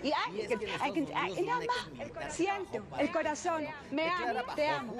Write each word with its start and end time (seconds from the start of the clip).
Y 0.00 0.12
hay 0.12 0.46
que- 0.46 0.70
hay 0.80 0.92
que- 0.92 1.14
hay 1.14 1.34
que- 1.34 1.42
nada 1.42 1.60
más. 1.66 2.34
Siento 2.34 2.84
el 3.00 3.10
corazón, 3.10 3.66
me 3.90 4.08
amo, 4.08 4.54
te 4.54 4.68
amo. 4.68 4.94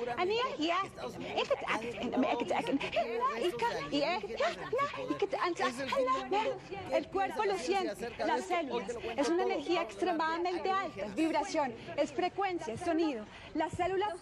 Ya, 4.36 4.50
na- 4.50 5.04
y 5.08 5.14
que 5.14 5.26
te- 5.28 5.36
anza- 5.36 5.70
na- 5.70 6.28
na- 6.28 6.96
El 6.96 7.06
cuerpo 7.08 7.44
lo 7.44 7.56
siente, 7.58 8.10
las 8.26 8.44
células. 8.46 8.90
Es 9.16 9.28
una 9.28 9.42
energía 9.44 9.82
extremadamente 9.82 10.68
alta, 10.70 11.06
vibración, 11.14 11.72
es 11.96 12.12
frecuencia, 12.12 12.76
sonido. 12.76 13.24
Las 13.54 13.72
células 13.72 14.14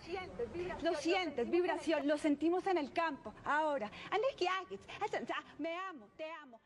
lo 0.82 0.94
sientes, 0.96 1.50
vibración, 1.50 2.06
lo 2.06 2.18
sentimos 2.18 2.66
en 2.66 2.76
el 2.76 2.92
campo. 2.92 3.32
Ahora, 3.46 3.90
me 5.58 5.74
amo, 5.74 6.06
te 6.18 6.30
amo. 6.30 6.60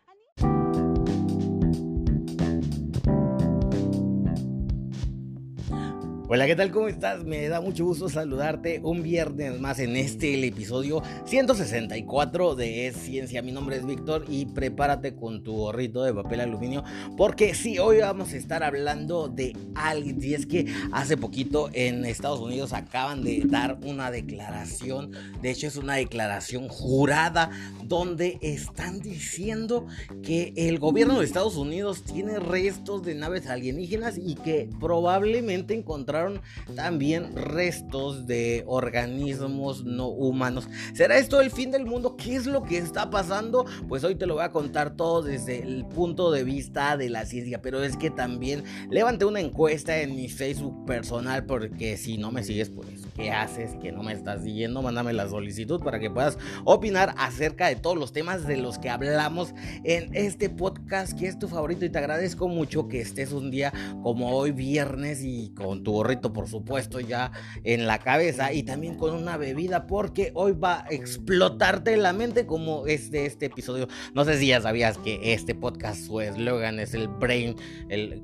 Hola, 6.30 6.46
¿qué 6.46 6.54
tal? 6.54 6.70
¿Cómo 6.70 6.88
estás? 6.88 7.24
Me 7.24 7.48
da 7.48 7.62
mucho 7.62 7.86
gusto 7.86 8.10
saludarte 8.10 8.82
un 8.84 9.02
viernes 9.02 9.58
más 9.58 9.78
en 9.78 9.96
este 9.96 10.46
episodio 10.46 11.02
164 11.24 12.54
de 12.54 12.86
Es 12.86 12.96
Ciencia. 12.96 13.40
Mi 13.40 13.50
nombre 13.50 13.76
es 13.76 13.86
Víctor 13.86 14.26
y 14.28 14.44
prepárate 14.44 15.16
con 15.16 15.42
tu 15.42 15.56
gorrito 15.56 16.02
de 16.02 16.12
papel 16.12 16.40
aluminio 16.40 16.84
porque 17.16 17.54
sí, 17.54 17.78
hoy 17.78 18.00
vamos 18.00 18.34
a 18.34 18.36
estar 18.36 18.62
hablando 18.62 19.28
de 19.28 19.56
aliens 19.74 20.22
y 20.22 20.34
es 20.34 20.44
que 20.44 20.66
hace 20.92 21.16
poquito 21.16 21.70
en 21.72 22.04
Estados 22.04 22.40
Unidos 22.40 22.74
acaban 22.74 23.24
de 23.24 23.44
dar 23.46 23.78
una 23.82 24.10
declaración, 24.10 25.12
de 25.40 25.50
hecho 25.50 25.66
es 25.66 25.76
una 25.76 25.94
declaración 25.94 26.68
jurada 26.68 27.48
donde 27.84 28.38
están 28.42 29.00
diciendo 29.00 29.86
que 30.22 30.52
el 30.56 30.78
gobierno 30.78 31.20
de 31.20 31.24
Estados 31.24 31.56
Unidos 31.56 32.02
tiene 32.02 32.38
restos 32.38 33.02
de 33.02 33.14
naves 33.14 33.46
alienígenas 33.46 34.18
y 34.18 34.34
que 34.34 34.68
probablemente 34.78 35.72
también 36.74 37.34
restos 37.36 38.26
de 38.26 38.64
organismos 38.66 39.84
no 39.84 40.08
humanos. 40.08 40.68
¿Será 40.94 41.18
esto 41.18 41.40
el 41.40 41.50
fin 41.50 41.70
del 41.70 41.86
mundo? 41.86 42.16
¿Qué 42.16 42.36
es 42.36 42.46
lo 42.46 42.62
que 42.62 42.78
está 42.78 43.10
pasando? 43.10 43.64
Pues 43.88 44.04
hoy 44.04 44.14
te 44.14 44.26
lo 44.26 44.34
voy 44.34 44.44
a 44.44 44.50
contar 44.50 44.96
todo 44.96 45.22
desde 45.22 45.62
el 45.62 45.86
punto 45.86 46.30
de 46.30 46.44
vista 46.44 46.96
de 46.96 47.08
la 47.08 47.26
ciencia, 47.26 47.62
pero 47.62 47.82
es 47.82 47.96
que 47.96 48.10
también 48.10 48.64
levanté 48.90 49.24
una 49.24 49.40
encuesta 49.40 50.00
en 50.00 50.14
mi 50.14 50.28
Facebook 50.28 50.84
personal 50.86 51.46
porque 51.46 51.96
si 51.96 52.18
no 52.18 52.30
me 52.30 52.44
sigues, 52.44 52.70
pues 52.70 53.06
¿qué 53.14 53.30
haces? 53.30 53.76
Que 53.80 53.92
no 53.92 54.02
me 54.02 54.12
estás 54.12 54.42
siguiendo, 54.42 54.82
mándame 54.82 55.12
la 55.12 55.28
solicitud 55.28 55.80
para 55.80 55.98
que 55.98 56.10
puedas 56.10 56.38
opinar 56.64 57.14
acerca 57.18 57.68
de 57.68 57.76
todos 57.76 57.96
los 57.96 58.12
temas 58.12 58.46
de 58.46 58.56
los 58.56 58.78
que 58.78 58.90
hablamos 58.90 59.54
en 59.84 60.14
este 60.14 60.50
podcast 60.50 61.18
que 61.18 61.26
es 61.26 61.38
tu 61.38 61.48
favorito 61.48 61.84
y 61.84 61.90
te 61.90 61.98
agradezco 61.98 62.48
mucho 62.48 62.88
que 62.88 63.00
estés 63.00 63.32
un 63.32 63.50
día 63.50 63.72
como 64.02 64.30
hoy 64.30 64.52
viernes 64.52 65.22
y 65.22 65.50
con 65.54 65.82
tu 65.82 65.94
por 66.16 66.48
supuesto 66.48 67.00
ya 67.00 67.32
en 67.64 67.86
la 67.86 67.98
cabeza 67.98 68.52
y 68.52 68.62
también 68.62 68.96
con 68.96 69.14
una 69.14 69.36
bebida 69.36 69.86
porque 69.86 70.32
hoy 70.34 70.52
va 70.52 70.84
a 70.84 70.88
explotarte 70.90 71.96
la 71.96 72.12
mente 72.12 72.46
como 72.46 72.86
este 72.86 73.26
este 73.26 73.46
episodio. 73.46 73.88
No 74.14 74.24
sé 74.24 74.38
si 74.38 74.48
ya 74.48 74.60
sabías 74.60 74.98
que 74.98 75.32
este 75.34 75.54
podcast 75.54 76.06
su 76.06 76.20
eslogan 76.20 76.80
es 76.80 76.94
el 76.94 77.08
brain, 77.08 77.56
el, 77.88 78.22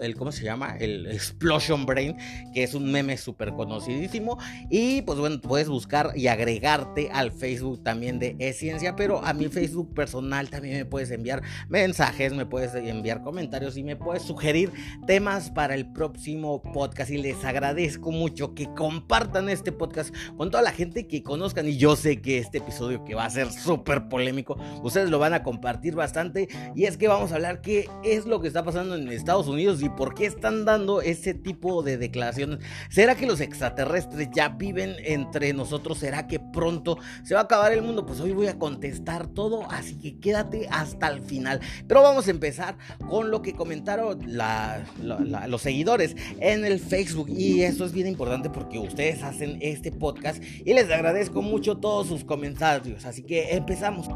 el 0.00 0.14
¿cómo 0.16 0.32
se 0.32 0.44
llama? 0.44 0.76
El 0.78 1.06
explosion 1.06 1.86
brain, 1.86 2.16
que 2.52 2.62
es 2.62 2.74
un 2.74 2.90
meme 2.90 3.16
súper 3.16 3.52
conocidísimo 3.52 4.38
y 4.70 5.02
pues 5.02 5.18
bueno, 5.18 5.40
puedes 5.40 5.68
buscar 5.68 6.12
y 6.14 6.28
agregarte 6.28 7.10
al 7.12 7.32
Facebook 7.32 7.82
también 7.82 8.18
de 8.18 8.36
E-Ciencia, 8.38 8.94
pero 8.96 9.24
a 9.24 9.32
mi 9.32 9.48
Facebook 9.48 9.94
personal 9.94 10.48
también 10.50 10.76
me 10.76 10.84
puedes 10.84 11.10
enviar 11.10 11.42
mensajes, 11.68 12.32
me 12.32 12.46
puedes 12.46 12.74
enviar 12.74 13.22
comentarios 13.22 13.76
y 13.76 13.82
me 13.82 13.96
puedes 13.96 14.22
sugerir 14.22 14.72
temas 15.06 15.50
para 15.50 15.74
el 15.74 15.92
próximo 15.92 16.62
podcast 16.62 17.10
les 17.24 17.42
agradezco 17.42 18.10
mucho 18.12 18.54
que 18.54 18.66
compartan 18.74 19.48
este 19.48 19.72
podcast 19.72 20.14
con 20.36 20.50
toda 20.50 20.62
la 20.62 20.72
gente 20.72 21.06
que 21.06 21.22
conozcan 21.22 21.66
y 21.66 21.78
yo 21.78 21.96
sé 21.96 22.20
que 22.20 22.36
este 22.36 22.58
episodio 22.58 23.02
que 23.02 23.14
va 23.14 23.24
a 23.24 23.30
ser 23.30 23.50
súper 23.50 24.10
polémico, 24.10 24.58
ustedes 24.82 25.08
lo 25.08 25.18
van 25.18 25.32
a 25.32 25.42
compartir 25.42 25.94
bastante 25.94 26.48
y 26.74 26.84
es 26.84 26.98
que 26.98 27.08
vamos 27.08 27.32
a 27.32 27.36
hablar 27.36 27.62
qué 27.62 27.88
es 28.02 28.26
lo 28.26 28.42
que 28.42 28.48
está 28.48 28.62
pasando 28.62 28.94
en 28.94 29.08
Estados 29.08 29.48
Unidos 29.48 29.80
y 29.80 29.88
por 29.88 30.14
qué 30.14 30.26
están 30.26 30.66
dando 30.66 31.00
ese 31.00 31.32
tipo 31.32 31.82
de 31.82 31.96
declaraciones. 31.96 32.58
¿Será 32.90 33.14
que 33.14 33.24
los 33.24 33.40
extraterrestres 33.40 34.28
ya 34.34 34.50
viven 34.50 34.94
entre 35.02 35.54
nosotros? 35.54 35.96
¿Será 35.96 36.26
que 36.26 36.40
pronto 36.40 36.98
se 37.22 37.32
va 37.32 37.40
a 37.40 37.44
acabar 37.44 37.72
el 37.72 37.80
mundo? 37.80 38.04
Pues 38.04 38.20
hoy 38.20 38.32
voy 38.32 38.48
a 38.48 38.58
contestar 38.58 39.28
todo, 39.28 39.66
así 39.70 39.96
que 39.98 40.20
quédate 40.20 40.68
hasta 40.70 41.08
el 41.08 41.22
final. 41.22 41.60
Pero 41.88 42.02
vamos 42.02 42.28
a 42.28 42.32
empezar 42.32 42.76
con 43.08 43.30
lo 43.30 43.40
que 43.40 43.54
comentaron 43.54 44.20
los 44.28 45.62
seguidores 45.62 46.16
en 46.40 46.66
el 46.66 46.80
Facebook 46.80 47.13
y 47.28 47.62
eso 47.62 47.84
es 47.84 47.92
bien 47.92 48.06
importante 48.06 48.50
porque 48.50 48.78
ustedes 48.78 49.22
hacen 49.22 49.58
este 49.60 49.92
podcast 49.92 50.42
y 50.64 50.74
les 50.74 50.90
agradezco 50.90 51.42
mucho 51.42 51.76
todos 51.76 52.08
sus 52.08 52.24
comentarios. 52.24 53.04
Así 53.04 53.22
que 53.22 53.54
empezamos. 53.54 54.08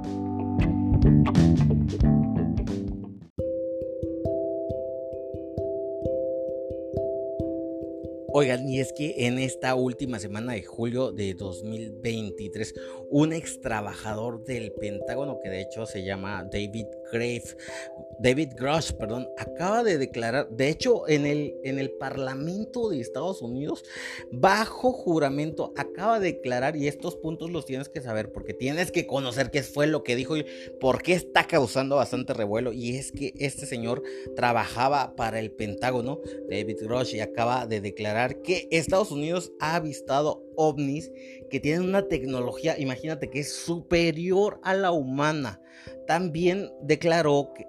Oigan, 8.30 8.68
y 8.68 8.78
es 8.78 8.92
que 8.92 9.26
en 9.26 9.38
esta 9.38 9.74
última 9.74 10.20
semana 10.20 10.52
de 10.52 10.62
julio 10.62 11.10
de 11.10 11.34
2023, 11.34 12.72
un 13.10 13.32
ex 13.32 13.60
trabajador 13.60 14.44
del 14.44 14.70
Pentágono, 14.72 15.40
que 15.42 15.48
de 15.48 15.62
hecho 15.62 15.86
se 15.86 16.04
llama 16.04 16.46
David 16.52 16.86
Grave, 17.12 17.44
David 18.20 18.54
Grush, 18.56 18.92
perdón, 18.92 19.28
acaba 19.36 19.84
de 19.84 19.96
declarar, 19.96 20.48
de 20.50 20.68
hecho 20.68 21.08
en 21.08 21.24
el, 21.24 21.54
en 21.62 21.78
el 21.78 21.90
Parlamento 21.90 22.88
de 22.88 23.00
Estados 23.00 23.42
Unidos, 23.42 23.84
bajo 24.32 24.92
juramento, 24.92 25.72
acaba 25.76 26.18
de 26.18 26.32
declarar, 26.32 26.76
y 26.76 26.88
estos 26.88 27.16
puntos 27.16 27.50
los 27.50 27.64
tienes 27.64 27.88
que 27.88 28.00
saber, 28.00 28.32
porque 28.32 28.54
tienes 28.54 28.90
que 28.90 29.06
conocer 29.06 29.50
qué 29.50 29.62
fue 29.62 29.86
lo 29.86 30.02
que 30.02 30.16
dijo 30.16 30.36
y 30.36 30.44
por 30.80 31.02
qué 31.02 31.12
está 31.12 31.46
causando 31.46 31.96
bastante 31.96 32.34
revuelo, 32.34 32.72
y 32.72 32.96
es 32.96 33.12
que 33.12 33.34
este 33.38 33.66
señor 33.66 34.02
trabajaba 34.34 35.14
para 35.14 35.38
el 35.38 35.52
Pentágono, 35.52 36.20
David 36.50 36.78
Grush, 36.82 37.14
y 37.14 37.20
acaba 37.20 37.66
de 37.66 37.80
declarar 37.80 38.42
que 38.42 38.66
Estados 38.70 39.12
Unidos 39.12 39.52
ha 39.60 39.76
avistado 39.76 40.42
ovnis 40.56 41.12
que 41.50 41.60
tienen 41.60 41.88
una 41.88 42.08
tecnología, 42.08 42.78
imagínate 42.78 43.30
que 43.30 43.40
es 43.40 43.52
superior 43.52 44.60
a 44.62 44.74
la 44.74 44.90
humana. 44.90 45.60
También 46.08 46.72
declaró 46.80 47.52
que, 47.54 47.66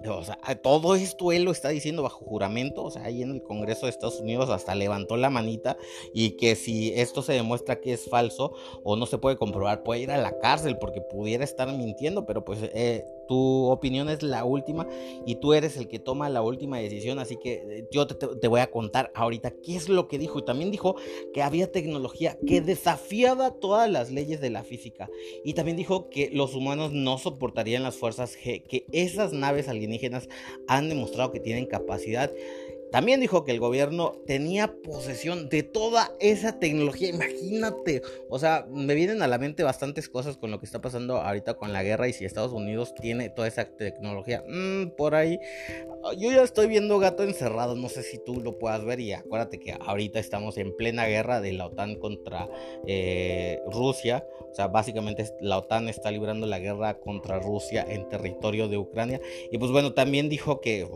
todo 0.62 0.94
esto 0.94 1.30
él 1.30 1.42
lo 1.42 1.50
está 1.50 1.68
diciendo 1.68 2.02
bajo 2.02 2.24
juramento, 2.24 2.84
o 2.84 2.90
sea, 2.90 3.04
ahí 3.04 3.20
en 3.20 3.32
el 3.32 3.42
Congreso 3.42 3.84
de 3.84 3.90
Estados 3.90 4.18
Unidos 4.18 4.48
hasta 4.48 4.74
levantó 4.74 5.18
la 5.18 5.28
manita 5.28 5.76
y 6.14 6.38
que 6.38 6.56
si 6.56 6.90
esto 6.94 7.20
se 7.20 7.34
demuestra 7.34 7.82
que 7.82 7.92
es 7.92 8.08
falso 8.08 8.54
o 8.82 8.96
no 8.96 9.04
se 9.04 9.18
puede 9.18 9.36
comprobar, 9.36 9.82
puede 9.82 10.00
ir 10.00 10.10
a 10.10 10.16
la 10.16 10.38
cárcel 10.38 10.78
porque 10.78 11.02
pudiera 11.02 11.44
estar 11.44 11.70
mintiendo, 11.70 12.24
pero 12.24 12.42
pues 12.42 12.60
eh, 12.62 13.04
tu 13.30 13.70
opinión 13.70 14.08
es 14.08 14.24
la 14.24 14.44
última 14.44 14.88
y 15.24 15.36
tú 15.36 15.52
eres 15.52 15.76
el 15.76 15.86
que 15.86 16.00
toma 16.00 16.28
la 16.28 16.42
última 16.42 16.78
decisión, 16.78 17.20
así 17.20 17.36
que 17.36 17.86
yo 17.92 18.06
te, 18.08 18.48
voy 18.48 18.60
a 18.60 18.70
contar 18.72 19.12
ahorita 19.14 19.52
qué 19.62 19.76
es 19.76 19.88
lo 19.88 20.08
que 20.08 20.18
dijo. 20.18 20.40
Y 20.40 20.44
también 20.44 20.72
dijo 20.72 20.96
que 21.32 21.42
había 21.42 21.70
tecnología 21.70 22.36
que 22.44 22.60
desafiaba 22.60 23.52
todas 23.52 23.88
las 23.88 24.10
leyes 24.10 24.40
de 24.40 24.50
la 24.50 24.64
física 24.64 25.08
y 25.44 25.54
también 25.54 25.76
dijo 25.76 26.08
que 26.08 26.30
los 26.32 26.56
humanos 26.56 26.90
no 26.90 27.18
soportarían 27.18 27.84
las 27.84 27.96
fuerzas 27.96 28.29
que 28.36 28.84
esas 28.92 29.32
naves 29.32 29.68
alienígenas 29.68 30.28
han 30.66 30.88
demostrado 30.88 31.32
que 31.32 31.40
tienen 31.40 31.66
capacidad. 31.66 32.30
También 32.92 33.20
dijo 33.20 33.44
que 33.44 33.52
el 33.52 33.60
gobierno 33.60 34.14
tenía 34.26 34.74
posesión 34.82 35.48
de 35.48 35.62
toda 35.62 36.12
esa 36.18 36.58
tecnología. 36.58 37.10
Imagínate. 37.10 38.02
O 38.28 38.38
sea, 38.38 38.66
me 38.70 38.94
vienen 38.94 39.22
a 39.22 39.28
la 39.28 39.38
mente 39.38 39.62
bastantes 39.62 40.08
cosas 40.08 40.36
con 40.36 40.50
lo 40.50 40.58
que 40.58 40.66
está 40.66 40.80
pasando 40.80 41.18
ahorita 41.18 41.54
con 41.54 41.72
la 41.72 41.82
guerra 41.82 42.08
y 42.08 42.12
si 42.12 42.24
Estados 42.24 42.52
Unidos 42.52 42.94
tiene 42.94 43.30
toda 43.30 43.48
esa 43.48 43.64
tecnología. 43.64 44.42
Mmm, 44.46 44.90
por 44.96 45.14
ahí. 45.14 45.38
Yo 46.18 46.32
ya 46.32 46.42
estoy 46.42 46.66
viendo 46.66 46.98
gato 46.98 47.22
encerrado. 47.22 47.76
No 47.76 47.88
sé 47.88 48.02
si 48.02 48.18
tú 48.18 48.40
lo 48.40 48.58
puedas 48.58 48.84
ver. 48.84 49.00
Y 49.00 49.12
acuérdate 49.12 49.60
que 49.60 49.76
ahorita 49.78 50.18
estamos 50.18 50.56
en 50.58 50.74
plena 50.76 51.06
guerra 51.06 51.40
de 51.40 51.52
la 51.52 51.66
OTAN 51.66 51.96
contra 51.96 52.48
eh, 52.86 53.60
Rusia. 53.70 54.26
O 54.50 54.54
sea, 54.54 54.66
básicamente 54.66 55.24
la 55.40 55.58
OTAN 55.58 55.88
está 55.88 56.10
librando 56.10 56.46
la 56.46 56.58
guerra 56.58 56.98
contra 56.98 57.38
Rusia 57.38 57.86
en 57.88 58.08
territorio 58.08 58.68
de 58.68 58.78
Ucrania. 58.78 59.20
Y 59.50 59.58
pues 59.58 59.70
bueno, 59.70 59.92
también 59.92 60.28
dijo 60.28 60.60
que, 60.60 60.88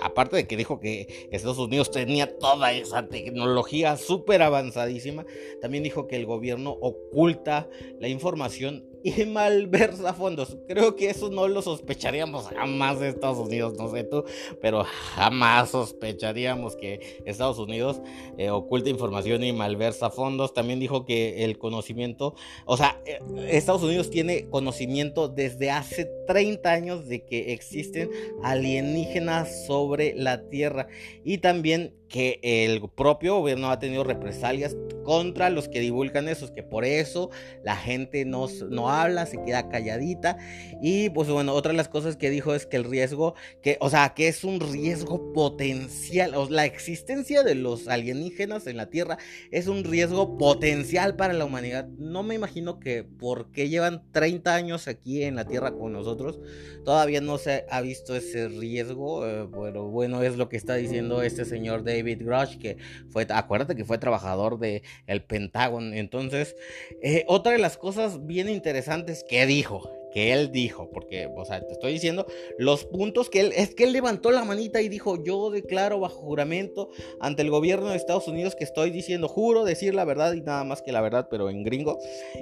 aparte 0.00 0.36
de 0.36 0.46
que 0.46 0.56
dijo 0.56 0.80
que 0.80 1.06
Estados 1.42 1.58
Unidos 1.58 1.90
tenía 1.90 2.38
toda 2.38 2.72
esa 2.72 3.08
tecnología 3.08 3.96
súper 3.96 4.42
avanzadísima, 4.42 5.26
también 5.60 5.82
dijo 5.82 6.06
que 6.06 6.16
el 6.16 6.26
gobierno 6.26 6.70
oculta 6.70 7.68
la 7.98 8.08
información 8.08 8.91
y 9.04 9.24
malversa 9.24 10.14
fondos. 10.14 10.56
Creo 10.68 10.96
que 10.96 11.10
eso 11.10 11.30
no 11.30 11.48
lo 11.48 11.62
sospecharíamos 11.62 12.46
jamás 12.48 13.00
de 13.00 13.08
Estados 13.08 13.38
Unidos, 13.38 13.74
no 13.78 13.90
sé 13.90 14.04
tú, 14.04 14.24
pero 14.60 14.84
jamás 14.84 15.70
sospecharíamos 15.70 16.76
que 16.76 17.22
Estados 17.24 17.58
Unidos 17.58 18.00
eh, 18.38 18.50
oculta 18.50 18.90
información 18.90 19.42
y 19.44 19.52
malversa 19.52 20.10
fondos. 20.10 20.54
También 20.54 20.80
dijo 20.80 21.04
que 21.04 21.44
el 21.44 21.58
conocimiento, 21.58 22.34
o 22.64 22.76
sea, 22.76 23.00
eh, 23.04 23.20
Estados 23.48 23.82
Unidos 23.82 24.10
tiene 24.10 24.48
conocimiento 24.48 25.28
desde 25.28 25.70
hace 25.70 26.08
30 26.26 26.70
años 26.70 27.08
de 27.08 27.24
que 27.24 27.52
existen 27.52 28.10
alienígenas 28.42 29.66
sobre 29.66 30.14
la 30.14 30.48
Tierra 30.48 30.88
y 31.24 31.38
también 31.38 31.94
que 32.12 32.38
el 32.42 32.82
propio 32.90 33.38
gobierno 33.38 33.70
ha 33.70 33.78
tenido 33.78 34.04
represalias 34.04 34.76
contra 35.02 35.48
los 35.48 35.66
que 35.66 35.80
divulgan 35.80 36.28
eso, 36.28 36.52
que 36.52 36.62
por 36.62 36.84
eso 36.84 37.30
la 37.64 37.74
gente 37.74 38.26
no, 38.26 38.46
no 38.68 38.90
habla, 38.90 39.24
se 39.24 39.42
queda 39.42 39.70
calladita. 39.70 40.36
Y 40.82 41.08
pues 41.10 41.28
bueno, 41.28 41.54
otra 41.54 41.72
de 41.72 41.78
las 41.78 41.88
cosas 41.88 42.16
que 42.16 42.28
dijo 42.28 42.54
es 42.54 42.66
que 42.66 42.76
el 42.76 42.84
riesgo, 42.84 43.34
que, 43.62 43.78
o 43.80 43.88
sea, 43.88 44.12
que 44.14 44.28
es 44.28 44.44
un 44.44 44.60
riesgo 44.60 45.32
potencial, 45.32 46.34
o 46.34 46.48
la 46.50 46.66
existencia 46.66 47.42
de 47.42 47.54
los 47.54 47.88
alienígenas 47.88 48.66
en 48.66 48.76
la 48.76 48.90
Tierra 48.90 49.16
es 49.50 49.66
un 49.66 49.82
riesgo 49.82 50.36
potencial 50.36 51.16
para 51.16 51.32
la 51.32 51.46
humanidad. 51.46 51.88
No 51.98 52.22
me 52.22 52.34
imagino 52.34 52.78
que 52.78 53.04
porque 53.04 53.70
llevan 53.70 54.02
30 54.12 54.54
años 54.54 54.86
aquí 54.86 55.22
en 55.22 55.34
la 55.36 55.46
Tierra 55.46 55.72
con 55.72 55.94
nosotros, 55.94 56.40
todavía 56.84 57.22
no 57.22 57.38
se 57.38 57.64
ha 57.70 57.80
visto 57.80 58.14
ese 58.14 58.48
riesgo. 58.48 59.26
Eh, 59.26 59.48
pero 59.50 59.88
bueno, 59.88 60.22
es 60.22 60.36
lo 60.36 60.50
que 60.50 60.58
está 60.58 60.74
diciendo 60.74 61.22
este 61.22 61.46
señor 61.46 61.84
de 61.84 62.01
David 62.02 62.24
Grush, 62.24 62.58
que 62.58 62.76
fue, 63.10 63.26
acuérdate 63.28 63.76
que 63.76 63.84
fue 63.84 63.98
trabajador 63.98 64.58
de 64.58 64.82
el 65.06 65.22
Pentágono. 65.22 65.94
Entonces, 65.94 66.56
eh, 67.02 67.24
otra 67.28 67.52
de 67.52 67.58
las 67.58 67.76
cosas 67.76 68.26
bien 68.26 68.48
interesantes 68.48 69.24
que 69.28 69.46
dijo, 69.46 69.90
que 70.12 70.32
él 70.32 70.52
dijo, 70.52 70.90
porque, 70.90 71.28
o 71.34 71.44
sea, 71.44 71.66
te 71.66 71.72
estoy 71.72 71.94
diciendo 71.94 72.26
los 72.58 72.84
puntos 72.84 73.30
que 73.30 73.40
él, 73.40 73.52
es 73.56 73.74
que 73.74 73.84
él 73.84 73.92
levantó 73.92 74.30
la 74.30 74.44
manita 74.44 74.82
y 74.82 74.88
dijo, 74.88 75.22
yo 75.24 75.50
declaro 75.50 76.00
bajo 76.00 76.20
juramento 76.20 76.90
ante 77.20 77.42
el 77.42 77.50
gobierno 77.50 77.88
de 77.88 77.96
Estados 77.96 78.28
Unidos 78.28 78.54
que 78.54 78.64
estoy 78.64 78.90
diciendo, 78.90 79.26
juro 79.26 79.64
decir 79.64 79.94
la 79.94 80.04
verdad 80.04 80.34
y 80.34 80.42
nada 80.42 80.64
más 80.64 80.82
que 80.82 80.92
la 80.92 81.00
verdad, 81.00 81.28
pero 81.30 81.48
en 81.48 81.64
gringo. 81.64 81.98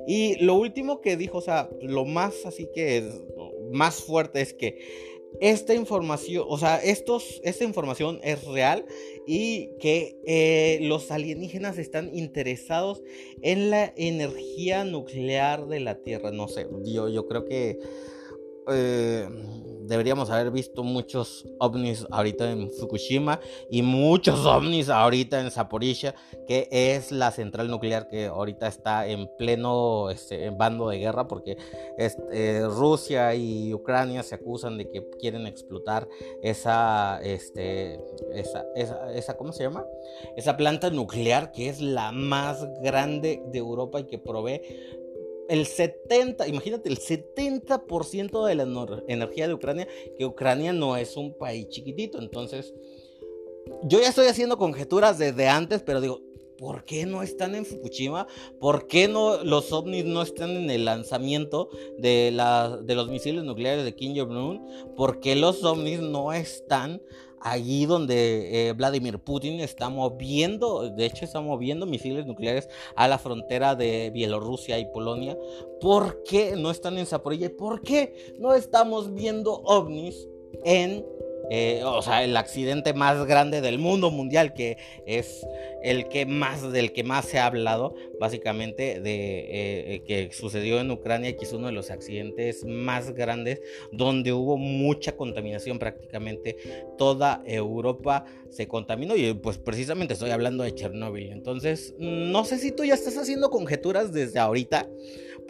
Y 0.07 0.35
lo 0.45 0.57
último 0.57 1.01
que 1.01 1.17
dijo, 1.17 1.39
o 1.39 1.43
sea, 1.43 1.71
lo 1.81 2.05
más 2.05 2.45
así 2.45 2.69
que 2.75 2.99
es, 2.99 3.23
más 3.71 4.03
fuerte 4.03 4.41
es 4.41 4.53
que 4.53 5.20
esta 5.41 5.75
información, 5.75 6.45
o 6.49 6.59
sea, 6.59 6.77
estos, 6.77 7.41
esta 7.45 7.65
información 7.65 8.21
es 8.23 8.45
real 8.45 8.85
y 9.27 9.71
que 9.79 10.19
eh, 10.27 10.79
los 10.83 11.11
alienígenas 11.11 11.79
están 11.79 12.15
interesados 12.15 13.03
en 13.43 13.71
la 13.71 13.93
energía 13.97 14.85
nuclear 14.85 15.67
de 15.67 15.81
la 15.81 16.03
Tierra. 16.03 16.31
No 16.31 16.49
sé, 16.49 16.67
yo, 16.85 17.09
yo 17.09 17.27
creo 17.27 17.45
que 17.45 17.79
eh, 18.69 19.29
deberíamos 19.83 20.31
haber 20.31 20.51
visto 20.51 20.83
muchos 20.85 21.47
ovnis 21.59 22.07
ahorita 22.11 22.51
en 22.51 22.71
Fukushima 22.71 23.41
y 23.71 23.83
muchos 23.83 24.47
ovnis 24.47 24.89
ahorita 24.89 25.41
en 25.41 25.51
Zaporizhia, 25.51 26.15
que 26.47 26.69
es 26.71 27.11
la 27.11 27.31
central 27.33 27.69
nuclear 27.69 28.09
que 28.09 28.27
ahorita 28.27 28.69
está 28.69 29.07
en 29.07 29.29
pleno 29.37 30.11
este, 30.11 30.51
bando 30.51 30.89
de 30.89 30.99
guerra 30.99 31.27
porque 31.27 31.57
este, 31.99 32.67
Rusia 32.67 33.35
y 33.35 33.75
Ucrania 33.75 34.23
se 34.23 34.37
acusan 34.37 34.79
de 34.79 34.89
que 34.89 35.05
quieren 35.19 35.47
explotar 35.47 36.07
esa, 36.43 37.21
este, 37.23 38.01
esa, 38.33 38.65
esa, 38.77 39.13
esa, 39.13 39.37
¿cómo 39.37 39.53
se 39.53 39.65
llama? 39.65 39.85
Esa 40.37 40.57
planta 40.57 40.91
nuclear 40.91 41.51
que 41.53 41.69
es 41.69 41.81
la 41.81 42.13
más 42.13 42.65
grande 42.81 43.43
de 43.47 43.59
Europa 43.59 44.01
y 44.01 44.05
que 44.05 44.19
provee 44.19 44.61
el 45.51 45.67
70, 45.67 46.47
imagínate, 46.47 46.89
el 46.89 46.99
70% 46.99 48.47
de 48.47 48.55
la 48.55 49.03
energía 49.09 49.49
de 49.49 49.55
Ucrania, 49.55 49.89
que 50.17 50.25
Ucrania 50.25 50.73
no 50.73 50.97
es 50.97 51.17
un 51.17 51.37
país 51.37 51.69
chiquitito, 51.69 52.21
entonces 52.21 52.73
yo 53.83 54.01
ya 54.01 54.09
estoy 54.09 54.29
haciendo 54.29 54.57
conjeturas 54.59 55.19
desde 55.19 55.49
antes, 55.49 55.83
pero 55.83 56.01
digo, 56.01 56.23
¿por 56.57 56.85
qué 56.85 57.05
no 57.05 57.23
están 57.23 57.57
en 57.57 57.67
Fukushima? 57.67 58.29
¿Por 58.61 58.87
qué 58.87 59.09
no 59.09 59.43
los 59.43 59.73
ovnis 59.73 60.05
no 60.05 60.23
están 60.23 60.51
en 60.51 60.71
el 60.71 60.85
lanzamiento 60.85 61.69
de, 61.99 62.31
la, 62.31 62.77
de 62.77 62.95
los 62.95 63.09
misiles 63.09 63.43
nucleares 63.43 63.85
de 63.85 63.95
Kim 63.97 64.17
Jong-un? 64.17 64.95
¿Por 64.95 65.19
qué 65.19 65.35
los 65.35 65.65
ovnis 65.65 65.99
no 65.99 66.33
están 66.33 67.03
allí 67.41 67.87
donde 67.87 68.69
eh, 68.69 68.73
Vladimir 68.73 69.19
Putin 69.19 69.61
está 69.61 69.89
moviendo, 69.89 70.91
de 70.91 71.07
hecho 71.07 71.25
está 71.25 71.41
moviendo 71.41 71.87
misiles 71.87 72.27
nucleares 72.27 72.69
a 72.97 73.09
la 73.09 73.19
frontera 73.19 73.75
de 73.75 74.11
Bielorrusia 74.11 74.79
y 74.79 74.87
Polonia. 74.87 75.37
¿Por 75.81 76.23
qué 76.23 76.55
no 76.57 76.71
están 76.71 76.99
en 76.99 77.07
Zaporilla? 77.07 77.51
¿Por 77.57 77.83
qué 77.83 78.35
no 78.39 78.55
estamos 78.55 79.15
viendo 79.15 79.55
ovnis 79.65 80.29
en 80.65 81.05
eh, 81.51 81.83
o 81.85 82.01
sea, 82.01 82.23
el 82.23 82.37
accidente 82.37 82.95
más 82.95 83.27
grande 83.27 83.61
del 83.61 83.79
mundo 83.79 84.11
mundial, 84.11 84.55
que 84.55 84.79
es 85.05 85.45
el 85.83 86.09
que 86.09 86.25
más, 86.25 86.71
del 86.71 86.93
que 86.93 87.03
más 87.03 87.25
se 87.25 87.39
ha 87.39 87.47
hablado, 87.47 87.95
básicamente, 88.21 89.01
de 89.01 89.95
eh, 89.95 90.03
que 90.07 90.31
sucedió 90.33 90.81
en 90.81 90.91
Ucrania, 90.91 91.37
que 91.37 91.45
es 91.45 91.53
uno 91.53 91.67
de 91.67 91.73
los 91.73 91.91
accidentes 91.91 92.65
más 92.65 93.13
grandes, 93.15 93.61
donde 93.91 94.33
hubo 94.33 94.57
mucha 94.57 95.17
contaminación, 95.17 95.81
prácticamente 95.81 96.57
toda 96.97 97.43
Europa 97.45 98.25
se 98.49 98.69
contaminó, 98.69 99.17
y 99.17 99.35
pues 99.35 99.59
precisamente 99.59 100.15
estoy 100.15 100.31
hablando 100.31 100.63
de 100.63 100.75
Chernóbil. 100.75 101.33
Entonces, 101.33 101.95
no 101.99 102.45
sé 102.45 102.59
si 102.59 102.71
tú 102.71 102.85
ya 102.85 102.95
estás 102.95 103.17
haciendo 103.17 103.51
conjeturas 103.51 104.13
desde 104.13 104.39
ahorita 104.39 104.89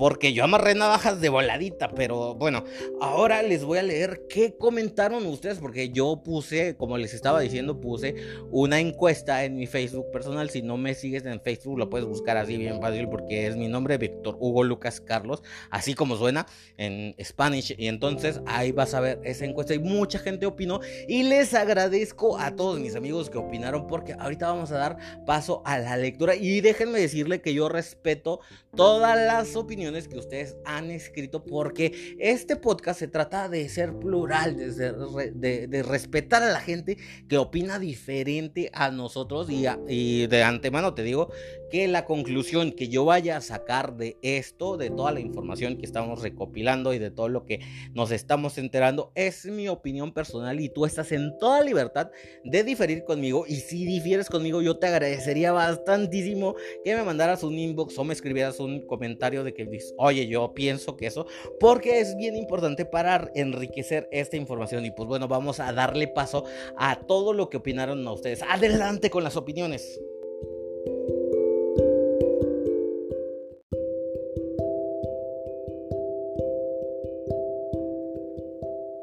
porque 0.01 0.33
yo 0.33 0.45
amarré 0.45 0.75
navajas 0.75 1.21
de 1.21 1.29
voladita, 1.29 1.91
pero 1.91 2.35
bueno, 2.35 2.65
ahora 3.03 3.43
les 3.43 3.65
voy 3.65 3.77
a 3.77 3.83
leer 3.83 4.23
qué 4.31 4.55
comentaron 4.57 5.27
ustedes, 5.27 5.59
porque 5.59 5.90
yo 5.93 6.23
puse, 6.25 6.77
como 6.77 6.99
les 6.99 7.15
estaba 7.15 7.41
diciendo, 7.41 7.81
puse 7.81 8.15
una 8.51 8.81
encuesta 8.81 9.45
en 9.45 9.57
mi 9.57 9.67
Facebook 9.67 10.11
personal. 10.13 10.51
Si 10.51 10.63
no 10.63 10.77
me 10.77 10.95
sigues 10.95 11.25
en 11.25 11.41
Facebook, 11.41 11.79
lo 11.79 11.91
puedes 11.91 12.07
buscar 12.07 12.37
así 12.37 12.57
bien 12.57 12.81
fácil, 12.81 13.09
porque 13.09 13.47
es 13.47 13.57
mi 13.57 13.69
nombre, 13.69 13.99
Víctor 13.99 14.37
Hugo 14.41 14.65
Lucas 14.65 15.01
Carlos, 15.01 15.43
así 15.71 15.95
como 15.95 16.17
suena 16.17 16.47
en 16.77 17.15
Spanish. 17.23 17.75
Y 17.79 17.89
entonces 17.89 18.41
ahí 18.47 18.73
vas 18.73 18.95
a 18.95 19.01
ver 19.01 19.21
esa 19.25 19.45
encuesta 19.45 19.75
y 19.75 19.79
mucha 19.79 20.19
gente 20.19 20.47
opinó. 20.47 20.81
Y 21.09 21.25
les 21.25 21.55
agradezco 21.55 22.39
a 22.39 22.57
todos 22.57 22.81
mis 22.81 22.95
amigos 22.97 23.31
que 23.31 23.39
opinaron, 23.39 23.87
porque 23.87 24.15
ahorita 24.19 24.49
vamos 24.49 24.73
a 24.73 24.79
dar 24.79 25.25
paso 25.27 25.63
a 25.65 25.79
la 25.79 25.97
lectura. 25.97 26.35
Y 26.35 26.61
déjenme 26.61 27.01
decirle 27.01 27.41
que 27.41 27.55
yo 27.55 27.69
respeto 27.69 28.41
todas 28.75 29.17
las 29.17 29.57
opiniones 29.57 30.09
que 30.09 30.19
ustedes 30.19 30.57
han 30.65 30.91
escrito 30.91 31.45
porque 31.45 32.17
este 32.19 32.57
podcast 32.57 33.01
se 33.01 33.09
trata 33.09 33.49
de 33.49 33.69
ser 33.69 33.93
plural, 33.95 34.57
de, 34.57 35.33
de, 35.35 35.67
respetar 35.83 36.43
a 36.43 36.53
la 36.53 36.61
gente 36.61 36.99
que 37.29 37.39
opina 37.39 37.79
diferente 37.79 38.71
a 38.75 38.91
nosotros 38.91 39.51
y, 39.51 39.65
y 39.89 40.27
de 40.27 40.43
antemano 40.43 40.95
te 40.95 41.03
digo 41.03 41.31
que 41.71 41.89
la 41.89 42.05
conclusión 42.05 42.73
que 42.73 42.89
yo 42.89 43.05
vaya 43.05 43.37
a 43.37 43.41
sacar 43.41 43.97
de 43.97 44.17
esto, 44.23 44.77
de 44.77 44.91
toda 44.91 45.13
la 45.13 45.21
información 45.21 45.79
que 45.79 45.87
estamos 45.87 46.21
recopilando 46.21 46.93
y 46.93 46.99
de 46.99 47.11
todo 47.11 47.29
lo 47.29 47.45
que 47.45 47.61
nos 47.95 48.11
estamos 48.11 48.59
enterando, 48.59 49.13
es 49.15 49.47
mi 49.47 49.69
opinión 49.69 50.13
personal 50.13 50.61
y 50.61 50.69
tú 50.69 50.85
estás 50.85 51.13
en 51.13 51.39
toda 51.39 51.63
libertad 51.63 52.11
de 52.45 52.65
diferir 52.65 53.05
conmigo 53.05 53.45
y 53.47 53.57
si 53.57 53.87
difieres 53.87 54.29
conmigo 54.29 54.63
yo 54.63 54.79
te 54.79 54.89
agradecería 54.89 55.53
bastantísimo 55.53 56.57
que 56.85 56.97
me 56.97 57.05
mandaras 57.05 57.45
un 57.45 57.57
inbox 57.57 57.97
o 57.99 58.05
me 58.05 58.15
escribieras 58.15 58.59
un 58.59 58.85
comentario 58.87 59.45
de 59.45 59.55
que 59.55 59.71
oye, 59.97 60.27
yo 60.27 60.53
pienso 60.55 60.97
que 60.97 61.07
eso, 61.07 61.27
porque 61.59 62.01
es 62.01 62.17
bien 62.17 62.37
importante 62.37 62.85
para 62.85 63.31
enriquecer 63.35 64.09
esta 64.11 64.37
información. 64.37 64.85
Y 64.85 64.91
pues 64.91 65.09
bueno, 65.09 65.29
vamos 65.29 65.60
a 65.61 65.73
darle 65.73 66.09
paso 66.09 66.45
a 66.77 67.01
todo 67.01 67.33
lo 67.33 67.49
que 67.51 67.59
opinaron 67.59 68.07
a 68.07 68.13
ustedes. 68.13 68.43
Adelante 68.43 69.11
con 69.11 69.25
las 69.25 69.37
opiniones. 69.37 70.01